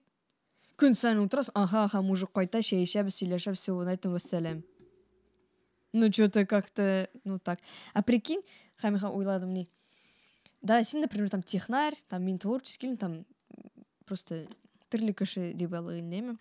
Көн 0.76 0.94
сайын 0.94 1.20
утырасың, 1.20 1.52
аха, 1.54 1.84
аха, 1.84 2.00
мужик 2.00 2.32
кайта, 2.32 2.62
чәй 2.62 2.84
ичәбез, 2.84 3.20
сөйләшәбез, 3.20 3.58
все, 3.58 3.74
на 3.84 3.92
этом 3.92 4.12
вассалам. 4.12 4.64
Ну, 5.92 6.10
что-то 6.10 6.46
как-то, 6.46 7.10
ну, 7.24 7.38
так. 7.38 7.58
А 7.92 8.02
прикинь, 8.02 8.40
Хамиха 8.76 9.10
уйладым, 9.10 9.52
не. 9.52 9.68
Да, 10.62 10.82
син, 10.82 11.00
например, 11.00 11.28
там 11.28 11.42
технарь, 11.42 11.96
там 12.08 12.24
мин 12.24 12.38
творческий, 12.38 12.88
ну, 12.88 12.96
там 12.96 13.26
просто 14.06 14.46
төрле 14.88 15.12
кеше 15.12 15.52
дип 15.52 15.74
алган 15.74 16.00
инде. 16.00 16.38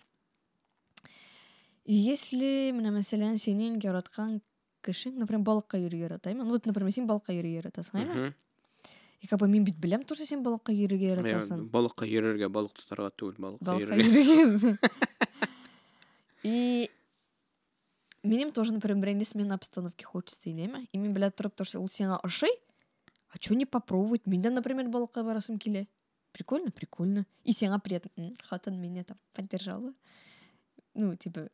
И 1.84 1.92
если, 1.92 2.70
менә 2.72 2.92
мәсәлән, 2.94 3.36
синең 3.36 3.80
яраткан 3.82 4.40
кешең, 4.82 5.16
например, 5.18 5.42
балыкка 5.44 5.78
йөрергә 5.78 6.06
ярата, 6.08 6.30
әйме? 6.30 6.44
Ну, 6.44 6.50
вот, 6.50 6.66
например, 6.66 6.92
син 6.92 7.06
балыкка 7.06 7.32
йөрергә 7.32 7.62
яратасың, 7.62 8.00
әйме? 8.00 8.14
Мгм. 8.14 8.34
И 9.20 9.26
как 9.26 9.38
бы 9.40 9.48
мин 9.48 9.64
бит 9.64 9.76
беләм 9.76 10.04
тоже 10.08 10.24
син 10.24 10.42
балыкка 10.42 10.72
йөрергә 10.72 11.10
Иә, 11.10 11.16
яратасың. 11.16 11.66
Балыкка 11.70 12.06
йөрергә, 12.06 12.48
балык 12.48 12.72
тотарга 12.72 13.10
түгел, 13.10 13.36
балыкка 13.38 13.64
Балыкка 13.64 13.94
йөрергә. 13.94 14.22
йөрергә. 14.24 14.78
И 16.42 16.90
минем 18.22 18.50
тоже, 18.52 18.72
например, 18.72 18.98
бренди 19.02 19.24
смена 19.24 19.54
обстановки 19.54 20.04
хочется, 20.04 20.50
инеме. 20.50 20.86
И 20.92 20.98
мен 20.98 21.12
белә 21.14 21.30
торып 21.30 21.54
торса, 21.54 21.78
ул 21.80 21.88
сиңа 21.88 22.18
ошый. 22.22 22.50
А 23.28 23.38
чё 23.38 23.54
не 23.54 23.66
попробовать? 23.66 24.26
Мин 24.26 24.42
дә, 24.42 24.50
например, 24.50 24.88
балыкка 24.88 25.22
барасым 25.22 25.58
килә. 25.58 25.86
Прикольно, 26.32 26.70
прикольно. 26.70 27.26
И 27.44 27.52
сиңа 27.52 27.78
приятно. 27.78 28.10
М, 28.16 28.34
Хатын 28.48 28.80
меня 28.80 29.04
там 29.04 29.18
поддержала. 29.34 29.92
Ну, 30.94 31.14
типа, 31.16 31.48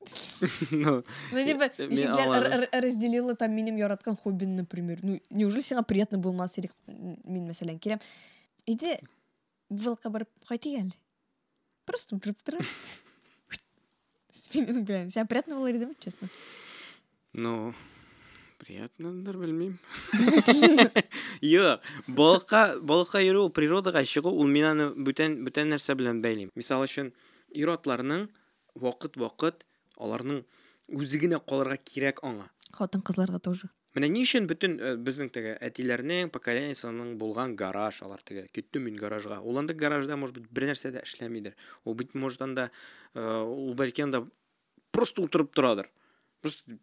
Ну, 0.70 1.02
типа, 1.32 1.70
Мен 1.78 2.68
разделила 2.72 3.34
там 3.34 3.52
минем 3.52 3.76
яраткан 3.76 4.16
хоббин, 4.16 4.56
например. 4.56 5.00
Ну, 5.02 5.20
неужели 5.30 5.62
сиңа 5.62 5.82
приятно 5.82 6.18
булмас 6.18 6.58
идек? 6.58 6.72
Мин, 6.86 7.48
мәсәлән, 7.48 7.78
киләм. 7.78 8.00
Иде, 8.66 9.00
вылка 9.68 10.10
барып 10.10 10.30
кайтыйк 10.48 10.80
әле. 10.84 10.94
Просто 11.84 12.16
утырып 12.16 12.40
торабыз. 12.44 13.02
Спиннинг 14.30 14.86
белән. 14.86 15.10
Сиңа 15.10 15.26
приятно 15.26 15.58
булыр 15.58 15.76
идеме, 15.76 15.94
честно? 15.98 16.28
ну, 17.32 17.74
приятнодыр, 18.58 19.36
белмим. 19.42 19.78
Юк, 21.40 21.80
балыкка, 22.06 22.78
балыкка 22.82 23.22
йөрү, 23.22 23.46
ул 23.46 23.52
природага 23.54 24.04
чыгу, 24.04 24.30
ул 24.30 24.50
мин 24.50 24.66
аны 24.72 24.88
бүтән 24.96 25.38
бүтән 25.46 25.72
нәрсә 25.74 25.94
белән 25.98 26.22
бәйлим. 26.24 26.50
Мисал 26.58 26.84
өчен, 26.84 27.12
ир-атларның 27.54 28.28
вакыт-вакыт 28.74 29.64
аларның 29.98 30.44
үзе 30.88 31.20
генә 31.22 31.40
калырга 31.44 31.76
кирәк 31.76 32.22
аңа. 32.26 32.48
Хатын 32.76 33.02
кызларга 33.02 33.40
тоже. 33.42 33.70
Менә 33.96 34.10
ни 34.12 34.22
өчен 34.22 34.46
бөтен 34.46 34.76
э, 34.78 34.94
безнең 35.00 35.30
теге 35.32 35.54
әтиләрнең 35.64 36.30
поколениясының 36.32 37.16
булган 37.20 37.56
гараж, 37.56 38.02
алар 38.04 38.20
теге 38.22 38.46
киттем 38.52 38.84
мин 38.86 38.98
гаражга. 39.00 39.40
Ул 39.40 39.58
анда 39.58 39.74
гаражда 39.74 40.16
может 40.16 40.36
быть 40.38 40.50
бер 40.52 40.68
нәрсә 40.68 40.92
дә 40.94 41.02
эшләмидер. 41.06 41.56
Ул 41.84 41.96
бит 41.98 42.14
может 42.14 42.44
анда 42.44 42.68
э, 43.14 43.22
ул 43.22 43.74
бәлки 43.74 44.04
анда 44.04 44.26
просто 44.92 45.24
утырып 45.24 45.54
торадыр. 45.56 45.88
Просто 46.42 46.78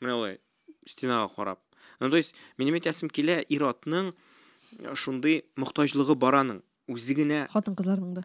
менә 0.00 0.18
улай 0.20 0.40
стенага 0.86 1.32
карап. 1.34 1.60
Ну 2.00 2.10
то 2.10 2.16
есть 2.16 2.34
минем 2.58 2.76
әйтәсем 2.78 3.08
килә 3.08 3.40
ир-атның 3.48 4.12
шундый 4.94 5.44
мохтаҗлыгы 5.60 6.16
бар 6.18 6.40
аның 6.42 6.62
үзе 6.90 7.16
генә 7.16 7.44
хатын 7.52 7.76
кызларның 7.78 8.14
да 8.18 8.24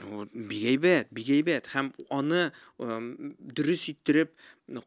Ну, 0.00 0.26
бик 0.32 0.64
әйбәт 0.72 1.10
бик 1.14 1.28
әйбәт 1.36 1.70
һәм 1.74 1.92
аны 2.10 2.50
дөрес 2.78 3.88
иттереп 3.92 4.32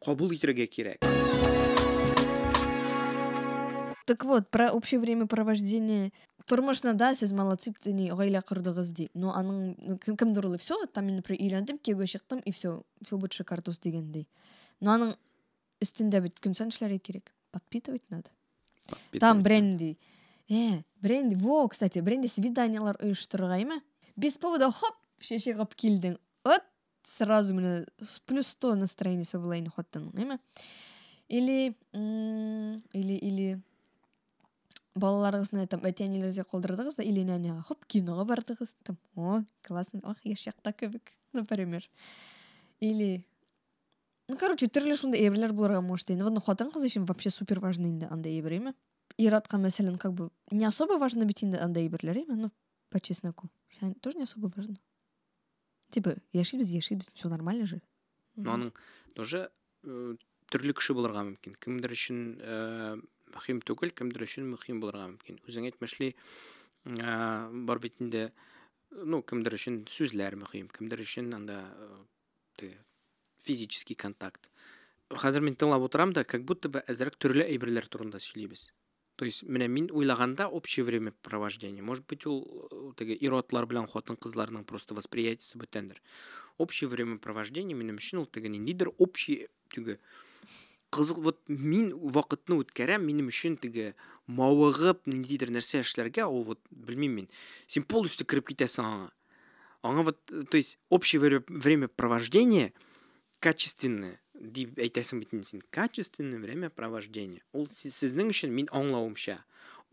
кабул 0.04 0.34
итәргә 0.34 0.66
кирәк. 0.66 1.06
Так 4.06 4.24
вот 4.24 4.50
про 4.50 4.70
общее 4.70 5.00
времяпровождение. 5.00 6.12
Тормышна 6.46 6.92
да 6.92 7.14
сиз 7.14 7.32
молодцы 7.32 7.72
тени 7.72 8.10
гаилә 8.10 8.42
кордыгыз 8.44 8.90
ди. 8.92 9.08
Но 9.14 9.32
аның 9.32 9.96
кемдер 10.04 10.44
ул 10.46 10.58
все 10.58 10.76
там 10.92 11.06
мен 11.06 11.22
например 11.22 11.40
өйләндем 11.40 11.78
кияүгә 11.78 12.06
чыктым 12.06 12.40
и 12.40 12.52
все 12.52 12.82
все 13.00 13.16
будет 13.16 13.32
шикардос 13.32 13.80
дигәндәй 13.80 14.26
но 14.80 14.92
аның 14.92 15.14
өстендә 15.84 16.20
бит 16.24 16.40
көн 16.42 16.56
саен 16.56 16.72
эшләргә 16.72 16.98
кирәк. 17.00 17.32
Подпитывать 17.50 18.04
надо. 18.10 18.30
Там 19.18 19.42
бренди. 19.42 19.96
Э 20.48 20.82
бренди. 21.00 21.34
Во 21.34 21.66
кстати 21.68 22.00
бренди 22.00 22.26
свиданиялар 22.26 22.98
оештырырга 23.00 23.62
эме 23.62 23.80
без 24.16 24.36
повода 24.36 24.70
хоп 24.70 24.94
шеше 25.24 25.56
кылып 25.56 25.74
килдең 25.74 26.18
вот 26.44 26.64
сразу 27.04 27.54
с 28.00 28.18
плюс 28.20 28.48
сто 28.48 28.74
настроениесе 28.74 29.38
була 29.38 29.58
инде 29.58 29.72
хатының 29.74 30.12
эме 30.20 30.38
или 31.28 31.74
или 32.92 33.14
или 33.14 33.46
балаларыгызны 34.94 35.66
там 35.66 35.84
әти 35.88 36.06
әниләргә 36.06 36.44
калдырдыгыз 36.50 37.00
да 37.00 37.02
или 37.02 37.24
няняга 37.26 37.62
хоп 37.68 37.84
кинога 37.86 38.24
бардыгыз 38.24 38.76
там 38.84 38.98
о 39.16 39.42
классно 39.62 40.00
яшь 40.24 40.46
якта 40.46 40.72
кебек 40.72 41.12
например. 41.32 41.88
Или 42.80 43.24
ну 44.28 44.36
короче 44.36 44.68
төрле 44.68 44.96
шундай 44.96 45.24
әйберләр 45.24 45.52
булырга 45.52 45.80
может 45.80 46.10
инде 46.10 46.24
вот 46.24 46.38
хатын 46.44 46.70
кыз 46.70 46.84
өчен 46.84 47.04
вообще 47.04 47.30
супер 47.30 47.60
важно 47.60 47.86
инде 47.86 48.06
андай 48.06 48.36
әйбер 48.38 48.58
эме 48.60 48.74
ир-атка 49.18 49.58
мәсәлән 49.58 49.98
как 49.98 50.12
бы 50.14 50.30
не 50.50 50.64
особо 50.64 50.98
важно 50.98 51.24
бит 51.24 51.42
инде 51.42 51.58
андай 51.58 51.88
эме 51.88 52.24
ну 52.28 52.50
по 52.90 53.00
чесноку. 53.00 53.50
Тоже 54.00 54.18
не 54.18 54.24
особо 54.24 54.52
важно 54.54 54.76
типа 55.94 56.16
яшибез 56.32 56.70
яшибез 56.74 57.12
все 57.14 57.28
нормально 57.28 57.66
же 57.70 57.80
Но 58.36 58.54
аның 58.56 58.72
тоже 59.14 59.48
э, 59.86 60.14
төрле 60.50 60.74
кеше 60.74 60.94
булырга 60.98 61.22
мөмкин 61.22 61.54
кемдер 61.62 61.94
өчен 61.94 62.18
э, 62.42 62.96
мөһим 63.34 63.60
түгел 63.62 63.94
кемдер 63.94 64.26
өчен 64.26 64.48
мөһим 64.50 64.80
булырга 64.82 65.06
мөмкин 65.12 65.38
үзең 65.46 65.68
әйтмешли 65.70 66.10
э, 66.10 67.14
бар 67.70 67.78
бит 67.78 68.00
инде 68.02 68.32
ну 68.90 69.22
кемдер 69.22 69.54
өчен 69.54 69.84
сүзләр 69.86 70.34
мөһим 70.42 70.66
кемдер 70.74 71.04
өчен 71.06 71.30
анда 71.38 71.62
физический 73.44 73.94
контакт. 73.94 74.48
Хәзер 75.12 75.44
мин 75.44 75.54
тыңлап 75.60 75.84
утырам 75.84 76.14
да 76.16 76.24
как 76.24 76.46
будто 76.48 76.70
бы 76.72 76.80
әзрәк 76.88 77.18
төрле 77.20 77.44
әйберләр 77.44 77.86
турында 77.92 78.18
сөйлибез 78.24 78.70
то 79.16 79.24
есть 79.24 79.44
менә 79.44 79.68
мин 79.68 79.90
уйлаганда 79.92 80.48
общее 80.48 80.84
времяпровождение 80.84 81.82
может 81.82 82.06
быть 82.06 82.26
ул 82.26 82.68
э, 82.70 82.92
теге 82.96 83.14
ир-атлар 83.14 83.66
белән 83.66 83.86
хатын 83.86 84.16
кызларның 84.16 84.64
просто 84.64 84.94
восприятиесе 84.94 85.58
бүтәндер 85.58 86.02
общее 86.58 86.88
времяпровождение 86.88 87.76
минем 87.78 88.02
өчен 88.02 88.24
ул 88.24 88.26
теге 88.26 88.48
ниндидер 88.48 88.92
общий 88.98 89.48
теге 89.70 90.00
кызык 90.94 91.18
вот 91.18 91.40
мин 91.48 91.90
вакытны 91.94 92.60
үткәрәм 92.62 93.02
минем 93.02 93.30
өчен 93.32 93.56
теге 93.58 93.94
мавыгып 94.30 95.08
ниндидер 95.10 95.50
нәрсә 95.50 95.82
эшләргә 95.82 96.28
ул 96.30 96.44
вот 96.46 96.60
белмим 96.70 97.18
мин. 97.18 97.28
Син 97.66 97.82
полностью 97.82 98.26
кереп 98.30 98.46
китәсең 98.52 98.86
аңа. 98.86 99.08
Аңа 99.82 100.04
вот 100.06 100.20
э, 100.30 100.44
то 100.46 100.56
есть 100.56 100.78
общее 100.88 101.20
вре- 101.20 101.44
времяпровождение 101.48 102.72
качественное. 103.40 104.20
Дип 104.34 104.78
әйтәсең 104.78 105.20
бит 105.22 105.32
инде 105.32 105.46
син 105.46 105.62
качественное 105.70 106.38
времяпровождение. 106.38 107.42
Ул 107.52 107.66
си- 107.66 107.90
сезнең 107.90 108.30
өчен 108.34 108.52
мин 108.52 108.68
аңлавымча 108.72 109.38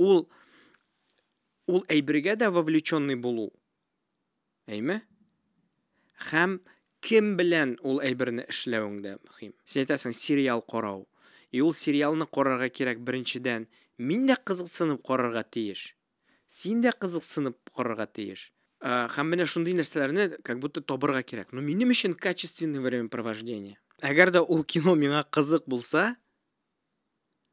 ул 0.02 0.28
ул 1.68 1.86
әйбергә 1.88 2.36
дә 2.42 2.50
вовлеченный 2.52 3.16
булу 3.16 3.52
әйме 4.68 5.02
һәм 6.32 6.60
кем 7.02 7.36
белән 7.38 7.78
ул 7.86 8.02
әйберне 8.02 8.46
эшләвең 8.50 9.02
дә 9.06 9.18
мөһим 9.28 9.54
син 9.66 9.86
әйтәсең 9.86 10.16
сериал 10.18 10.62
карау 10.62 11.06
и 11.52 11.62
ул 11.62 11.74
сериалны 11.74 12.26
карарга 12.26 12.70
кирәк 12.70 13.02
беренчедән 13.06 13.68
мин 13.98 14.26
дә 14.30 14.38
кызыксынып 14.44 15.04
карарга 15.06 15.44
тиеш. 15.44 15.96
Син 16.48 16.82
дә 16.84 16.92
кызыксынып 16.98 17.58
карарга 17.76 18.08
тиеш. 18.08 18.52
Ә, 18.82 19.06
һәм 19.14 19.30
менә 19.36 19.46
шундый 19.46 19.76
нәрсәләрне 19.78 20.42
как 20.42 20.60
будто 20.60 20.82
табырга 20.82 21.22
кирәк 21.22 21.52
но 21.54 21.62
минем 21.62 21.92
өчен 21.94 22.16
качественное 22.16 22.82
времяпровождение. 22.82 23.78
Әгәр 24.02 24.34
дә 24.36 24.42
ул 24.42 24.64
кино 24.64 24.96
миңа 25.00 25.24
кызык 25.30 25.68
булса 25.70 26.16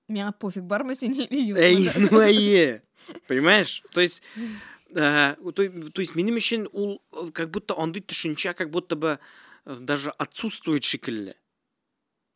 миңа 0.09 0.33
пофиг 0.33 0.65
бармы 0.65 0.95
син 0.95 1.13
или 1.13 1.55
Эй, 1.59 1.89
юкмы 1.89 2.09
ну 2.11 2.21
әйе. 2.25 2.83
Понимаешь? 3.27 3.83
То 3.93 4.01
есть, 4.01 4.23
э, 4.91 5.35
то, 5.37 5.53
то 5.53 6.01
есть 6.01 6.15
минем 6.15 6.37
өчен 6.37 6.69
ул 6.73 7.03
как 7.33 7.51
будто 7.51 7.77
андый 7.79 8.03
төшенчә 8.03 8.55
как 8.55 8.71
будто 8.71 8.97
бы 8.97 9.19
э, 9.65 9.77
даже 9.81 10.11
отсутствует 10.11 10.85
шикелле. 10.85 11.37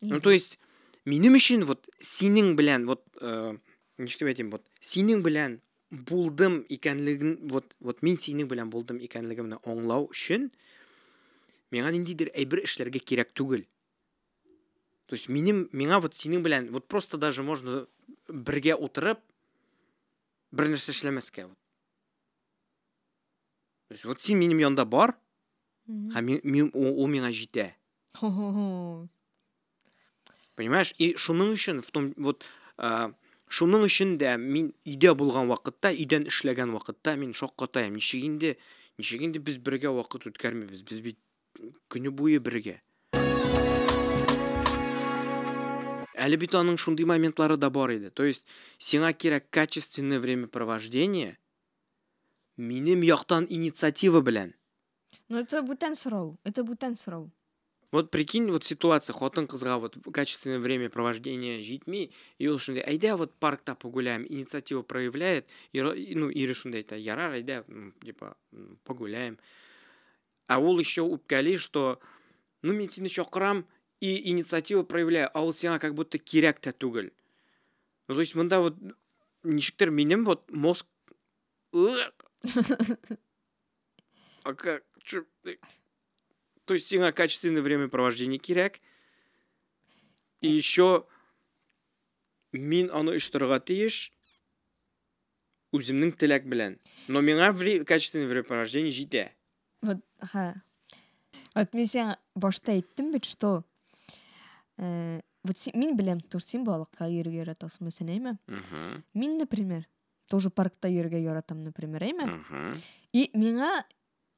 Ну, 0.00 0.20
то 0.20 0.30
есть, 0.30 0.58
минем 1.04 1.34
өчен 1.34 1.64
вот 1.64 1.88
синең 1.98 2.56
белән 2.56 2.86
вот 2.86 3.04
э, 3.20 3.56
дип 3.98 4.28
әйтим, 4.28 4.50
вот 4.50 4.66
синең 4.80 5.22
белән 5.22 5.60
булдым 5.90 6.62
икәнлеген 6.68 7.48
вот 7.52 7.76
вот 7.80 8.02
мин 8.02 8.16
синең 8.16 8.48
белән 8.48 8.70
булдым 8.72 9.00
икәнлегемне 9.04 9.60
аңлау 9.68 10.08
өчен 10.10 10.50
миңа 11.72 11.92
ниндидер 11.92 12.32
әйбер 12.34 12.64
эшләргә 12.64 13.00
кирәк 13.00 13.32
түгел. 13.36 13.64
То 15.12 15.16
есть 15.18 15.28
минем 15.28 15.66
миңа 15.76 15.98
вот 16.00 16.14
синең 16.16 16.40
белән 16.40 16.70
вот 16.72 16.86
просто 16.88 17.18
даже 17.20 17.42
можно 17.44 17.82
бергә 18.32 18.78
утырып 18.80 19.18
бер 20.56 20.70
нәрсә 20.72 20.94
эшләмәскә 20.94 21.42
вот. 21.50 21.58
То 23.88 23.92
есть 23.92 24.04
вот 24.08 24.22
син 24.24 24.38
минем 24.40 24.62
янда 24.64 24.86
бар 24.88 25.12
һәм 25.84 26.30
ул, 26.40 26.70
ул 26.72 27.08
миңа. 27.12 27.28
Хо-хо-хо. 28.14 29.08
Понимаешь? 30.56 30.94
И 30.96 31.12
шуның 31.12 31.52
өчен 31.58 31.82
в 31.82 31.90
том 31.90 32.14
вот 32.16 32.48
шуның 33.52 33.84
өчен 33.84 34.16
дә 34.16 34.38
мин 34.40 34.72
өйдә 34.88 35.12
булган 35.12 35.44
вакытта, 35.52 35.92
өйдән 35.92 36.24
эшләгән 36.32 36.72
вакытта 36.72 37.16
мин 37.16 37.34
шаккатаем. 37.34 38.00
Ничек 38.00 38.24
инде, 38.24 38.56
ничек 38.96 39.28
инде 39.28 39.44
без 39.44 39.58
бергә 39.58 39.92
вакыт 39.92 40.24
үткәрмибез? 40.24 40.80
Без 40.88 41.04
бит 41.04 41.20
көне 41.92 42.08
буе 42.08 42.40
бергә. 42.40 42.80
Әле 46.22 46.38
бит 46.38 46.54
аның 46.54 46.78
шундый 46.78 47.06
моментлары 47.08 47.56
да 47.58 47.70
бар 47.70 47.96
иде. 47.96 48.10
То 48.10 48.22
есть 48.22 48.46
сиңа 48.78 49.10
кирәк 49.12 49.50
качественное 49.50 50.20
времяпровождение 50.22 51.36
минем 52.56 53.02
яктан 53.02 53.46
инициатива 53.50 54.20
белән. 54.22 54.54
Ну 55.28 55.42
это 55.42 55.62
бүтән 55.66 55.96
сорау. 55.98 56.36
Это 56.44 56.62
бүтән 56.62 56.94
сорау. 56.96 57.30
Вот 57.92 58.10
прикинь, 58.10 58.50
вот 58.50 58.64
ситуация, 58.64 59.12
хатын 59.12 59.46
кызга 59.46 59.76
вот 59.76 59.98
качественное 60.12 60.58
времяпровождение 60.58 61.60
җитми, 61.60 62.10
и 62.38 62.48
ул 62.48 62.58
шундай, 62.58 62.82
әйдә 62.88 63.16
вот 63.16 63.34
паркта 63.34 63.74
погуляем, 63.74 64.24
инициатива 64.26 64.80
проявляет, 64.80 65.50
и, 65.72 65.78
ро- 65.80 65.94
и, 65.94 66.14
ну, 66.14 66.30
ире 66.30 66.54
шундай 66.54 66.80
әйтә, 66.80 66.96
ярар, 66.96 67.34
әйдә, 67.36 67.64
м, 67.68 67.92
типа, 68.02 68.34
м, 68.52 68.78
погуляем. 68.84 69.38
А 70.46 70.58
ул 70.58 70.78
еще 70.78 71.02
үпкәли, 71.02 71.56
что, 71.56 72.00
ну, 72.62 72.72
мин 72.72 72.88
сине 72.88 73.10
чакырам, 73.10 73.66
и 74.02 74.30
инициатива 74.30 74.82
проявляю, 74.82 75.30
а 75.32 75.44
ул 75.46 75.52
сиңа 75.54 75.78
как 75.78 75.94
будто 75.94 76.18
тә 76.18 76.72
түгел. 76.72 77.12
Ну, 78.08 78.14
то 78.16 78.20
есть 78.20 78.34
монда 78.34 78.58
вот 78.58 78.76
ничектер 79.44 79.90
минем 79.90 80.24
вот 80.24 80.50
мозг 80.50 80.88
А 84.42 84.54
как? 84.54 84.84
То 86.64 86.74
есть 86.74 86.92
сиңа 86.92 87.12
качественное 87.12 87.62
времяпровождение 87.62 88.40
кирәк. 88.40 88.80
И 90.40 90.48
еще 90.48 91.06
мин 92.50 92.90
аны 92.90 93.12
оештырырга 93.12 93.60
тиеш 93.60 94.10
үземнең 95.70 96.18
теләк 96.18 96.42
белән. 96.50 96.80
Но 97.06 97.20
миңа 97.22 97.54
качественное 97.86 98.26
времяпровождение 98.26 98.90
җитә. 98.90 99.30
Вот, 99.80 100.02
ха. 100.18 100.54
Вот 101.54 101.72
мен 101.72 101.86
сиңа 101.86 102.18
башта 102.34 102.72
әйттем 102.72 103.12
бит, 103.12 103.24
что 103.24 103.62
вот 105.44 105.58
син, 105.58 105.78
мин 105.78 105.96
беләм, 105.96 106.20
тоже 106.20 106.46
йөрергә 107.10 107.42
яратасың 107.42 107.86
мәсәлән, 107.86 108.12
әйме? 108.14 108.38
Мгм. 108.46 109.02
Мин, 109.14 109.38
например, 109.38 109.88
тоже 110.28 110.50
паркта 110.50 110.88
йөрергә 110.88 111.20
яратам, 111.20 111.62
например? 111.64 112.02
Мгм. 112.02 112.76
И 113.12 113.30
миңа 113.34 113.84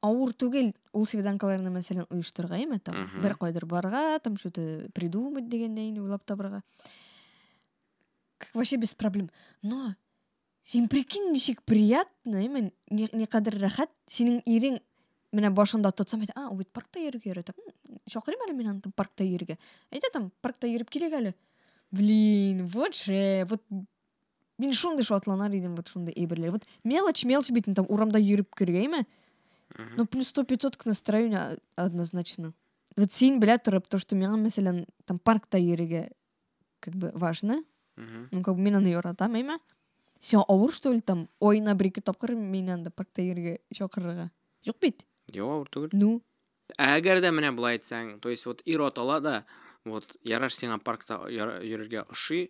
авыр 0.01 0.33
түгел 0.33 0.73
ул 0.93 1.05
свиданкаларны 1.05 1.69
мәсәлән 1.69 2.05
оештырырга, 2.09 2.57
әйме? 2.57 2.79
Там 2.79 2.95
Мгм. 2.95 3.21
бер 3.21 3.35
кайдыр 3.35 3.65
барга, 3.65 4.19
там 4.19 4.37
что-то 4.37 4.89
придумать 4.93 5.49
дигәндәй 5.49 5.89
инде 5.89 6.01
уйлап 6.01 6.25
табырга. 6.25 6.63
Как 8.37 8.53
вообще 8.53 8.77
без 8.77 8.93
проблем. 8.95 9.29
Но 9.61 9.95
син 10.63 10.87
прикинь, 10.89 11.31
ничек 11.31 11.63
приятно, 11.63 12.37
әйме? 12.37 12.71
Ни 12.89 13.09
ни 13.13 13.25
кадәр 13.25 13.57
рәхәт 13.59 13.89
менә 15.35 15.51
башында 15.55 15.91
тотсам 15.91 16.23
әйтә, 16.23 16.35
а, 16.35 16.47
ул 16.49 16.61
бит 16.61 16.71
паркта 16.73 17.01
йөрергә 17.03 17.33
ярата. 17.33 17.53
М, 17.59 17.99
Чакырыйм 18.09 18.47
әле 18.47 18.55
мин 18.55 18.71
аны 18.73 18.93
паркта 18.95 19.27
йөрергә. 19.27 19.57
Әйтә 19.91 20.11
там 20.13 20.31
паркта 20.41 20.67
йөреп 20.67 20.89
килик 20.89 21.13
әле. 21.13 21.35
Блин, 21.91 22.65
вот 22.65 22.95
же, 22.95 23.45
вот 23.49 23.61
мен 24.57 24.73
шундай 24.73 25.05
шатланар 25.05 25.51
едім 25.51 25.75
вот 25.75 25.87
шундай 25.87 26.13
эбирлер 26.15 26.51
вот 26.51 26.63
мелочь 26.83 27.25
мелочь 27.25 27.51
бейтін 27.51 27.75
там 27.75 27.85
урамда 27.89 28.19
йөрүп 28.19 28.55
кергейме 28.55 29.05
ну 29.97 30.05
плюс 30.05 30.29
сто 30.29 30.43
пятьсот 30.43 30.77
к 30.77 30.85
настроению 30.85 31.59
однозначно 31.75 32.53
вот 32.95 33.11
сен 33.11 33.39
біле 33.39 33.57
тұрып 33.57 33.87
то 33.89 33.99
что 33.99 34.15
маған 34.15 34.45
мәселен 34.45 34.85
там 35.05 35.19
паркта 35.19 35.59
йөрүгө 35.59 36.07
как 36.79 36.95
бы 36.95 37.11
важно 37.13 37.63
ну 37.97 38.43
как 38.43 38.55
бы 38.55 38.61
мен 38.61 38.79
аны 38.79 38.95
яратам 38.95 39.35
эме 39.35 39.59
сен 40.19 40.43
ауыр 40.47 40.73
что 40.73 40.93
ли 40.93 41.01
там 41.01 41.27
ойына 41.39 41.75
бір 41.75 41.91
екі 41.91 42.01
тапқыр 42.01 42.35
мени 42.35 42.71
анда 42.71 42.91
паркта 42.91 43.21
йөрүгө 43.21 43.59
чакырырга 43.73 44.31
жок 44.65 44.79
бит 44.79 45.05
Жоқ, 45.33 45.51
ауыр 45.57 45.69
түгел. 45.73 45.97
ну 45.97 46.21
Әгәр 46.81 47.21
дә 47.21 47.29
менә 47.29 47.51
былай 47.53 47.77
әйтсәң, 47.77 48.19
то 48.19 48.29
есть 48.33 48.47
вот 48.47 48.63
ир 48.65 48.81
атала 48.81 49.19
да, 49.21 49.45
вот 49.85 50.17
яраш 50.25 50.55
сиңа 50.57 50.79
паркта 50.81 51.19
йөрергә 51.29 52.07
ошый, 52.09 52.49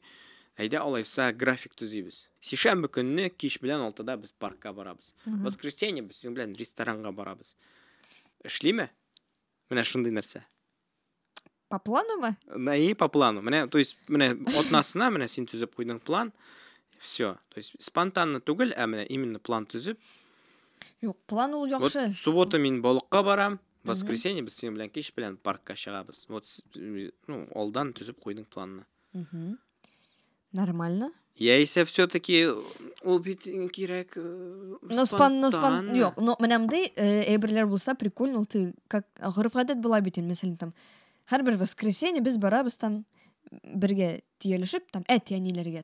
әйдә 0.56 0.80
алайса 0.80 1.34
график 1.36 1.76
төзибез. 1.76 2.30
Сишәмбе 2.40 2.88
көнне 2.88 3.28
кич 3.30 3.60
белән 3.60 3.84
6да 3.90 4.16
без 4.16 4.32
паркка 4.32 4.72
барабыз. 4.72 5.14
Воскресенье 5.26 6.02
без 6.02 6.24
синең 6.24 6.40
белән 6.40 6.56
ресторанга 6.56 7.12
барабыз. 7.12 7.58
Эшлиме? 8.48 8.90
Менә 9.70 9.84
шундый 9.84 10.16
нәрсә. 10.16 10.46
по 11.68 11.80
плану 11.80 12.18
ма 12.18 12.38
На 12.56 12.78
и 12.78 12.94
по 12.94 13.08
плану. 13.08 13.42
Менә, 13.42 13.68
то 13.68 13.78
есть 13.78 13.98
менә 14.08 14.32
атнасына 14.60 15.10
менә 15.10 15.28
син 15.28 15.46
төзеп 15.46 15.76
куйдың 15.76 16.00
план. 16.00 16.32
Все. 17.00 17.36
То 17.50 17.58
есть 17.58 17.76
спонтанно 17.82 18.40
түгел, 18.40 18.72
ә 18.72 18.86
менә 18.88 19.06
именно 19.10 19.40
план 19.40 19.66
төзеп, 19.66 20.00
Юк, 21.02 21.18
план 21.28 21.54
ул 21.54 21.68
Вот 21.68 21.92
жакшы. 21.92 22.14
суббота 22.16 22.58
мин 22.58 22.82
балыкка 22.82 23.24
барам, 23.24 23.60
воскресенье 23.84 24.42
без 24.42 24.56
синең 24.60 24.76
белән 24.76 24.90
кич 24.92 25.12
белән 25.16 25.38
паркка 25.38 25.74
чыгабыз. 25.74 26.26
Вот 26.30 26.48
с- 26.48 26.64
ну, 27.28 27.48
алдан 27.56 27.94
төзеп 27.94 28.20
куйдың 28.20 28.46
планны. 28.46 28.86
Мгм. 29.14 29.58
Нормально. 30.54 31.12
Яисә 31.38 31.84
все-таки 31.84 32.48
ул 33.04 33.20
бит 33.20 33.44
кирәк 33.44 34.14
э, 34.16 34.78
Но 34.84 35.04
спан, 35.04 35.42
но 35.42 35.52
спан, 35.52 35.84
спонтанно. 35.84 35.98
yok, 35.98 36.14
но 36.22 36.38
менәмдей 36.40 36.94
әйберләр 36.96 37.68
булса 37.68 37.94
прикольно, 37.94 38.40
ул 38.40 38.46
ты 38.46 38.74
как 38.88 39.06
бит 40.02 40.18
инде, 40.18 40.32
мәсәлән 40.32 40.58
там 40.58 40.74
һәрбер 41.30 41.58
воскресенье 41.58 42.22
без 42.22 42.38
барабыз 42.38 42.78
там 42.78 43.06
бергә 43.52 44.22
тиялешеп 44.40 44.90
там 44.92 45.04
әт 45.10 45.26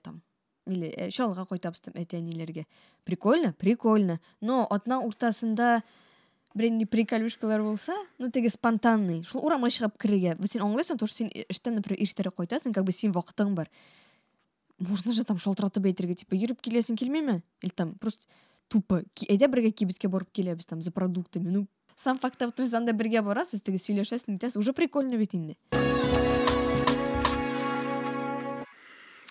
там 0.02 0.22
или 0.65 0.88
э, 0.88 1.10
шалга 1.10 1.45
кайтабыз 1.45 1.82
там 1.82 1.95
әт 1.97 2.13
яниләргә. 2.13 2.65
Прикольно, 3.04 3.54
прикольно. 3.54 4.19
Но 4.41 4.67
атна 4.69 5.00
уртасында 5.02 5.82
бренди 6.54 6.86
приколюшкалар 6.86 7.62
булса, 7.63 7.95
ну 8.19 8.30
теге 8.30 8.50
спонтанный. 8.50 9.24
Шул 9.24 9.45
урамга 9.45 9.69
чыгып 9.69 9.97
кирергә. 9.97 10.36
Вы 10.38 10.47
син 10.47 10.62
аңлайсың, 10.65 11.00
то 11.00 11.08
что 11.08 11.24
син 11.24 11.32
эштән 11.50 11.80
например 11.80 12.02
иртәрәк 12.04 12.36
кайтасың, 12.38 12.74
как 12.74 12.86
бы 12.86 12.91
син 12.91 13.12
вакытың 13.12 13.56
бар. 13.56 13.69
Можно 14.78 15.13
же 15.13 15.24
там 15.24 15.38
шалтыратып 15.38 15.86
әйтергә, 15.86 16.15
типа 16.24 16.36
йөреп 16.36 16.62
киләсең 16.62 16.97
килмәме? 16.97 17.41
Или 17.62 17.71
там 17.71 17.93
просто 18.02 18.26
тупо 18.67 19.04
әйдә 19.28 19.47
бергә 19.52 19.71
кибеткә 19.71 20.10
барып 20.10 20.32
киләбез 20.32 20.65
там 20.65 20.82
за 20.82 20.91
продуктами. 20.91 21.50
Ну, 21.50 21.67
сам 21.95 22.17
факт 22.17 22.41
авторизанда 22.41 22.93
бергә 22.93 23.21
барасыз, 23.21 23.62
теге 23.62 23.78
сөйләшәсең, 23.78 24.39
итәсең, 24.39 24.63
уже 24.63 24.74
прикольно 24.74 25.17
бит 25.17 25.36
инде. 25.36 25.58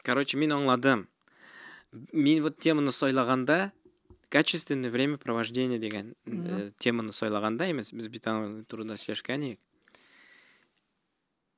Короче, 0.03 0.37
мин 0.39 0.53
аңладым. 0.53 1.09
Мин 2.13 2.43
вот 2.43 2.59
теманы 2.59 2.93
сайлаганда 2.93 3.73
качественное 4.29 4.91
время 4.91 5.19
провождения 5.19 5.79
дигән 5.79 6.15
э, 6.25 6.71
теманы 6.79 7.13
сайлаганда 7.13 7.71
эмес, 7.71 7.93
без 7.93 8.07
бит 8.09 8.29
аны 8.31 8.65
турында 8.65 8.95
сөйләшкән 8.95 9.47
идек. 9.49 9.61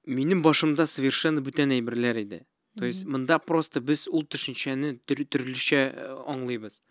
Минем 0.06 0.40
башымда 0.42 0.86
совершенно 0.86 1.44
бүтән 1.44 1.76
әйберләр 1.76 2.22
иде. 2.24 2.40
То 2.78 2.86
есть 2.86 3.04
монда 3.04 3.38
просто 3.38 3.80
без 3.80 4.08
ул 4.08 4.22
төшенчәне 4.24 4.98
төр- 5.06 5.26
төрлечә 5.28 5.92
э, 5.92 6.24
аңлыйбыз. 6.26 6.82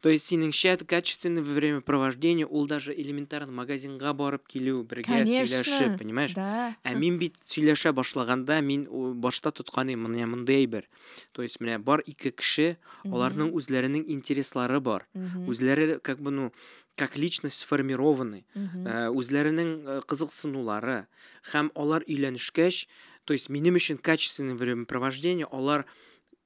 То 0.00 0.08
есть 0.08 0.26
синеңчә 0.26 0.84
качественное 0.84 1.42
времяпровождение 1.42 2.46
ул 2.46 2.66
даже 2.66 2.92
элементарно 2.92 3.52
магазинга 3.52 4.12
барып 4.12 4.48
килү, 4.48 4.82
бергә 4.82 5.22
сөйләшеп, 5.46 5.98
понимаешь? 5.98 6.34
Да. 6.34 6.74
Ә 6.84 6.96
мин 6.98 7.18
бит 7.18 7.36
сөйләшә 7.46 7.92
башлаганда 7.92 8.60
мин 8.60 8.88
у- 8.90 9.14
башта 9.14 9.52
тоткан 9.52 9.88
идем 9.88 10.08
менә 10.08 10.26
мондай 10.26 10.64
әйбер. 10.66 10.88
То 11.32 11.42
есть 11.42 11.60
менә 11.60 11.78
бар 11.78 12.02
ике 12.06 12.32
кеше, 12.32 12.76
аларның 13.04 13.52
үзләренең 13.54 14.04
интереслары 14.10 14.80
бар. 14.80 15.06
Үзләре 15.46 16.00
как 16.00 16.18
бы 16.20 16.30
ну 16.32 16.52
как 16.96 17.16
личность 17.16 17.56
сформированы. 17.64 18.44
Ә, 18.54 19.08
Үзләренең 19.14 19.68
э, 19.86 20.00
кызыксынулары 20.04 21.06
һәм 21.52 21.70
алар 21.74 22.02
өйләнешкәч, 22.04 22.88
то 23.29 23.33
есть 23.33 23.49
минем 23.49 23.75
өчен 23.75 23.97
качественное 23.97 24.55
времяпровождение 24.55 25.47
алар 25.51 25.85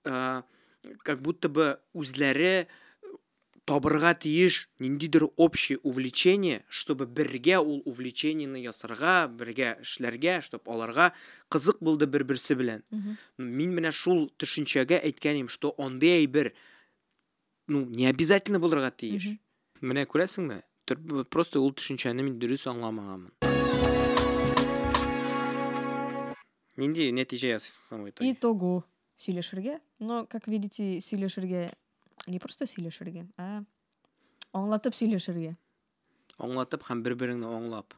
э, 0.05 0.41
как 1.03 1.21
будто 1.21 1.49
бы 1.49 1.79
үзләре 1.93 2.67
табырга 3.69 4.15
тиеш 4.15 4.69
ниндидер 4.79 5.27
общее 5.35 5.77
увлечение, 5.83 6.63
чтобы 6.69 7.05
бергә 7.05 7.59
ул 7.59 7.83
увлечениене 7.85 8.63
ясарга, 8.63 9.27
бергә 9.27 9.77
эшләргә, 9.83 10.41
чтобы 10.41 10.71
аларга 10.73 11.11
кызык 11.49 11.77
булды 11.79 12.07
бер-берсе 12.07 12.57
белән. 12.57 12.81
Мин 13.37 13.75
менә 13.77 13.91
шул 13.93 14.31
төшенчәгә 14.41 14.97
әйткәнем, 15.03 15.47
что 15.53 15.75
андый 15.77 16.17
әйбер 16.17 16.53
ну, 17.67 17.85
не 17.85 18.07
обязательно 18.07 18.57
булырга 18.59 18.89
тиеш. 18.89 19.37
Менә 19.81 20.07
күрәсеңме? 20.09 20.63
Төр- 20.89 21.05
вот 21.13 21.29
Просто 21.29 21.61
ул 21.61 21.71
төшенчәне 21.71 22.25
мин 22.25 22.39
дөрес 22.39 22.65
аңламаганмын. 22.65 23.52
Ясыйсың 26.76 28.04
в 28.04 28.10
итоге? 28.10 28.30
Итого 28.30 28.84
сөйләшергә. 29.16 29.80
Но, 30.00 30.24
как 30.26 30.48
видите, 30.48 30.98
сөйләшергә 31.00 31.68
не 32.26 32.40
просто 32.40 32.66
сөйләшергә, 32.66 33.26
а 33.38 33.62
аңлатып 34.54 34.96
сөйләшергә. 34.96 35.54
Аңлатып 36.42 36.86
һәм 36.88 37.04
бер-береңне 37.04 37.46
аңлап. 37.46 37.94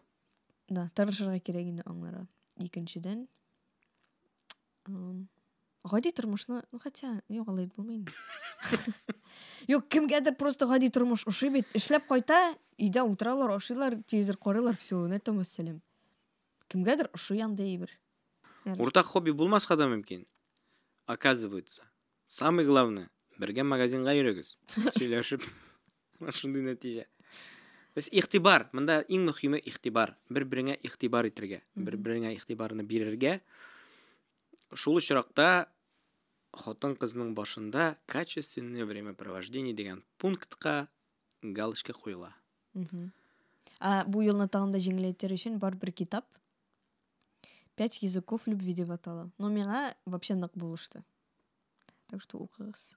Да, 0.69 0.91
тырышырга 0.99 1.39
кирәк 1.41 1.71
инде 1.71 1.87
аңлара. 1.87 2.27
Икенчедән 2.61 3.27
ам, 4.87 5.29
гади 5.85 6.13
тормышны, 6.13 6.63
ну 6.73 6.79
хотя, 6.79 7.23
юк 7.29 7.49
алай 7.49 7.67
булмый 7.67 7.97
инде. 7.97 8.13
Юк, 9.69 9.89
кемгәдер 9.89 10.35
просто 10.35 10.67
гади 10.67 10.89
тормыш 10.91 11.27
ошый 11.27 11.51
бит. 11.51 11.69
Эшләп 11.75 12.07
кайта, 12.09 12.57
өйдә 12.79 13.05
утыралар, 13.05 13.57
ашыйлар, 13.57 14.01
телевизор 14.07 14.37
карыйлар, 14.37 14.77
все, 14.77 14.99
на 15.07 15.15
этом 15.15 15.39
вәссәлам. 15.43 15.81
Кемгәдер 16.69 17.11
ошый 17.13 17.43
андай 17.43 17.73
әйбер. 17.75 17.91
Уртак 18.67 19.07
хобби 19.07 19.31
булмаска 19.31 19.77
да 19.77 19.87
мөмкин. 19.87 20.27
Оказывается, 21.07 21.85
самое 22.27 22.67
главное, 22.67 23.11
бергә 23.39 23.63
магазинга 23.63 24.11
йөрегез. 24.13 24.59
Сөйләшеп. 24.75 25.45
Шундый 26.35 26.65
нәтиҗә. 26.67 27.07
То 27.95 27.99
есть 28.03 28.11
игътибар, 28.13 28.69
монда 28.73 29.05
иң 29.07 29.31
мөһиме 29.31 29.61
игътибар. 29.63 30.17
Бер-береңә 30.29 30.75
игътибар 30.83 31.31
итәргә, 31.31 31.63
бер-береңә 31.77 32.35
игътибарны 32.35 32.83
бирергә. 32.83 33.39
Шул 34.75 34.99
очракта 34.99 35.69
хатын 36.53 36.97
кызның 36.99 37.35
башында 37.39 37.97
качественное 38.11 38.85
времяпровождение 38.85 39.73
дигән 39.73 40.03
пунктка 40.19 40.89
галочка 41.43 41.93
куела. 41.93 42.35
Мгм. 42.75 43.13
А 43.81 44.05
бу 44.05 44.23
елны 44.25 44.49
тагында 44.49 44.81
җиңеләйтер 44.83 45.33
өчен 45.37 45.59
бар 45.59 45.77
бер 45.77 45.93
китап. 45.93 46.27
Пять 47.77 48.03
языков 48.03 48.47
любви 48.47 48.73
дип 48.73 48.91
атала. 48.91 49.31
Но 49.39 49.51
миңа 49.53 49.95
вообще 50.07 50.35
нык 50.35 50.57
булышты. 50.57 51.05
Так 52.09 52.23
что 52.23 52.39
укыгыз. 52.39 52.97